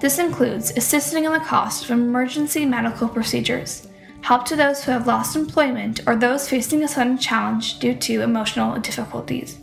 This 0.00 0.18
includes 0.18 0.72
assisting 0.76 1.24
in 1.24 1.32
the 1.32 1.38
cost 1.38 1.84
of 1.84 1.92
emergency 1.92 2.66
medical 2.66 3.06
procedures, 3.06 3.86
help 4.22 4.44
to 4.46 4.56
those 4.56 4.82
who 4.82 4.90
have 4.90 5.06
lost 5.06 5.36
employment 5.36 6.00
or 6.04 6.16
those 6.16 6.48
facing 6.48 6.82
a 6.82 6.88
sudden 6.88 7.16
challenge 7.16 7.78
due 7.78 7.94
to 7.94 8.22
emotional 8.22 8.76
difficulties. 8.80 9.60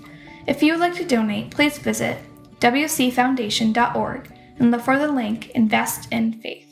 If 0.48 0.64
you 0.64 0.72
would 0.72 0.80
like 0.80 0.96
to 0.96 1.06
donate, 1.06 1.52
please 1.52 1.78
visit 1.78 2.18
wcfoundation.org 2.62 4.32
and 4.58 4.72
look 4.72 4.84
for 4.84 4.98
the 4.98 5.12
link 5.12 5.50
Invest 5.50 6.08
in 6.14 6.40
Faith. 6.40 6.71